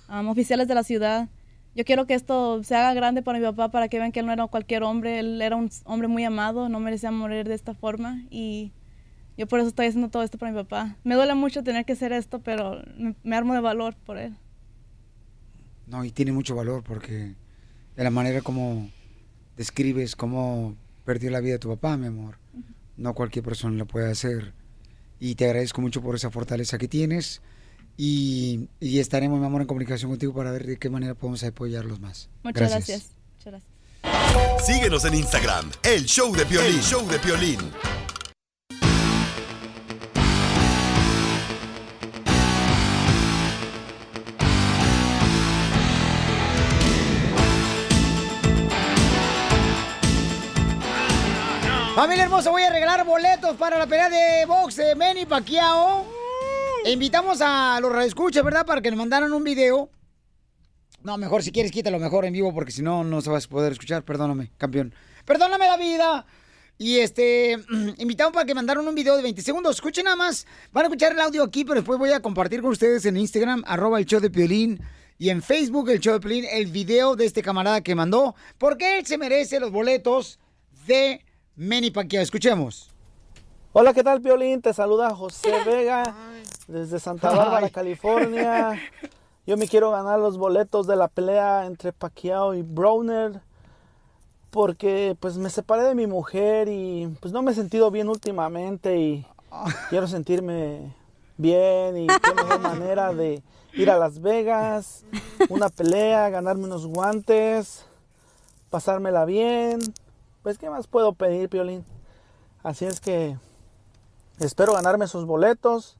[0.07, 1.27] am, oficiales de la ciudad.
[1.75, 4.25] Yo quiero que esto se haga grande para mi papá, para que vean que él
[4.25, 7.73] no era cualquier hombre, él era un hombre muy amado, no merecía morir de esta
[7.73, 8.73] forma y
[9.37, 10.97] yo por eso estoy haciendo todo esto para mi papá.
[11.03, 14.35] Me duele mucho tener que hacer esto, pero me, me armo de valor por él.
[15.87, 17.35] No, y tiene mucho valor porque
[17.95, 18.89] de la manera como
[19.55, 22.37] describes cómo perdió la vida de tu papá, mi amor.
[22.97, 24.53] No cualquier persona lo puede hacer.
[25.19, 27.41] Y te agradezco mucho por esa fortaleza que tienes.
[28.01, 31.99] Y, y estaremos, mi amor, en comunicación contigo para ver de qué manera podemos apoyarlos
[31.99, 32.29] más.
[32.43, 33.09] Muchas gracias.
[33.35, 33.61] Muchas
[34.01, 34.65] gracias.
[34.65, 36.75] Síguenos en Instagram, el show de Piolín.
[36.75, 37.59] El show de Piolín.
[51.95, 56.18] Familia hermosa, voy a regalar boletos para la pelea de box de Manny Pacquiao.
[56.89, 58.65] E invitamos a los radioescuchas, ¿verdad?
[58.65, 59.91] Para que nos mandaran un video.
[61.03, 63.47] No, mejor si quieres quítalo mejor en vivo porque si no, no se vas a
[63.47, 64.01] poder escuchar.
[64.01, 64.95] Perdóname, campeón.
[65.23, 66.25] Perdóname la vida.
[66.79, 67.59] Y este,
[67.99, 69.75] invitamos para que mandaron un video de 20 segundos.
[69.75, 70.47] Escuchen nada más.
[70.71, 73.63] Van a escuchar el audio aquí, pero después voy a compartir con ustedes en Instagram,
[73.67, 74.81] arroba el show de Piolín.
[75.19, 78.33] Y en Facebook, el show de Piolín, el video de este camarada que mandó.
[78.57, 80.39] Porque él se merece los boletos
[80.87, 81.23] de
[81.55, 82.23] Manny Pacquiao.
[82.23, 82.89] Escuchemos.
[83.73, 84.63] Hola, ¿qué tal, Piolín?
[84.63, 86.15] Te saluda José Vega
[86.69, 87.71] desde Santa Bárbara, Ay.
[87.71, 88.79] California.
[89.45, 93.41] Yo me quiero ganar los boletos de la pelea entre Pacquiao y Browner
[94.51, 98.97] porque pues me separé de mi mujer y pues no me he sentido bien últimamente
[98.97, 99.25] y
[99.89, 100.95] quiero sentirme
[101.37, 103.43] bien y qué mejor manera de
[103.73, 105.05] ir a Las Vegas,
[105.49, 107.85] una pelea, ganarme unos guantes,
[108.69, 109.79] pasármela bien.
[110.43, 111.85] Pues qué más puedo pedir, Piolín.
[112.63, 113.37] Así es que
[114.39, 115.98] espero ganarme esos boletos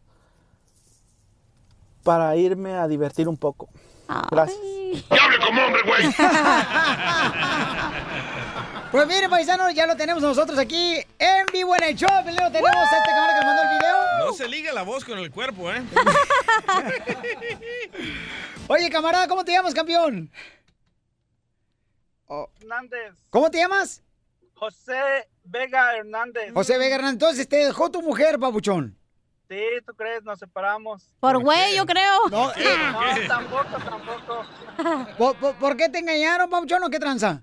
[2.04, 3.70] para irme a divertir un poco.
[4.32, 4.58] Gracias.
[4.60, 6.04] ¡Que hable como hombre, güey!
[8.92, 12.10] Pues miren, paisanos, ya lo tenemos nosotros aquí en vivo en el show.
[12.26, 13.96] Peleo, tenemos a este camarada que nos mandó el video.
[14.26, 15.84] No se liga la voz con el cuerpo, ¿eh?
[18.68, 20.32] Oye, camarada, ¿cómo te llamas, campeón?
[22.60, 23.14] Hernández.
[23.30, 24.02] ¿Cómo te llamas?
[24.56, 26.52] José Vega Hernández.
[26.54, 27.14] José Vega Hernández.
[27.14, 28.98] Entonces, te dejó tu mujer, papuchón.
[29.50, 30.24] Sí, ¿tú crees?
[30.24, 31.12] Nos separamos.
[31.20, 32.30] Por güey, yo creo.
[32.30, 34.46] No, eh, No, tampoco, tampoco.
[35.18, 37.42] ¿Por, por, por qué te engañaron, papuchón, o qué tranza?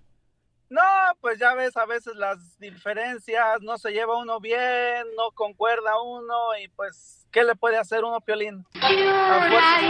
[0.68, 0.82] No,
[1.20, 6.34] pues ya ves, a veces las diferencias, no se lleva uno bien, no concuerda uno
[6.62, 8.64] y pues, ¿qué le puede hacer uno, Piolín?
[8.74, 9.80] A fuerza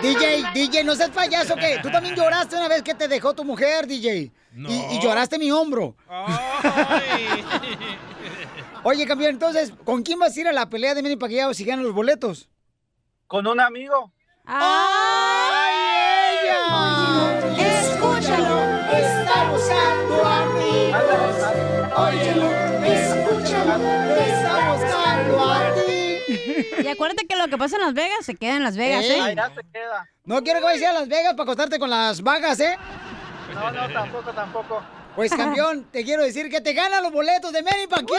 [0.00, 3.34] se DJ, DJ, no seas payaso, que tú también lloraste una vez que te dejó
[3.34, 4.30] tu mujer, DJ.
[4.56, 5.96] Y, y lloraste mi hombro.
[8.86, 11.64] Oye, campeón, entonces, ¿con quién vas a ir a la pelea de Manny Pacquiao si
[11.64, 12.50] ganan los boletos?
[13.26, 14.12] Con un amigo.
[14.44, 15.72] ¡Ay,
[16.44, 17.40] ella!
[17.80, 18.60] Escúchalo,
[18.92, 21.36] está buscando amigos.
[21.96, 22.50] Óyelo,
[22.84, 23.74] escúchalo,
[24.16, 26.18] está buscando a ti.
[26.84, 29.06] Y acuérdate que lo que pasa en Las Vegas se queda en Las Vegas.
[29.06, 29.18] ¿eh?
[29.18, 30.10] Allá se queda.
[30.24, 32.76] No quiero que vayas a Las Vegas para acostarte con las vagas, ¿eh?
[33.54, 34.82] No, no, tampoco, tampoco.
[35.14, 38.18] Pues, campeón, te quiero decir que te ganan los boletos de Manny Pacquiao,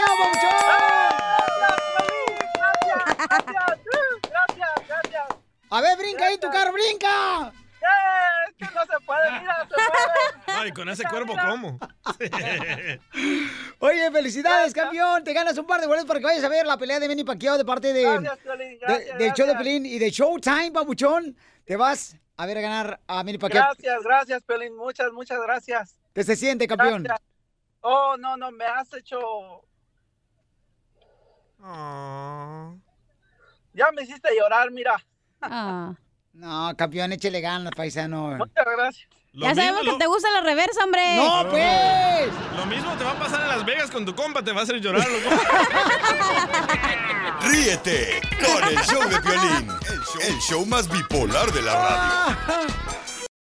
[3.28, 5.26] Gracias, gracias.
[5.70, 7.52] A ver, brinca ahí tu carro, brinca.
[7.52, 8.54] ¡Eh!
[8.58, 10.60] Que no se puede, mira, se puede.
[10.60, 11.78] Ay, con ese cuerpo, ¿cómo?
[13.80, 15.24] Oye, felicidades, campeón.
[15.24, 17.24] Te ganas un par de boletos para que vayas a ver la pelea de Manny
[17.26, 19.58] Pacquiao de parte de, Gracias, Piolín, de- gracias, del show de gracias.
[19.58, 21.36] Pelín y de Showtime, papuchón.
[21.66, 23.66] Te vas a ver a ganar a Manny Pacquiao.
[23.66, 24.76] Gracias, gracias, Piolín.
[24.78, 25.98] Muchas, muchas gracias.
[26.16, 27.04] ¿Qué se siente, campeón?
[27.04, 27.28] Gracias.
[27.82, 29.20] Oh, no, no, me has hecho...
[33.74, 34.96] Ya me hiciste llorar, mira.
[36.38, 38.36] No, campeón, échele ganas, paisano.
[38.38, 39.08] Muchas gracias.
[39.32, 41.16] Lo Ya mismo- sabemos que lo- te gusta la reversa, hombre.
[41.16, 42.30] ¡No, pues!
[42.58, 44.64] Lo mismo te va a pasar en Las Vegas con tu compa, te va a
[44.64, 45.30] hacer llorar, loco.
[47.42, 52.36] Ríete con el show de Piolín, el show, el show más bipolar de la radio.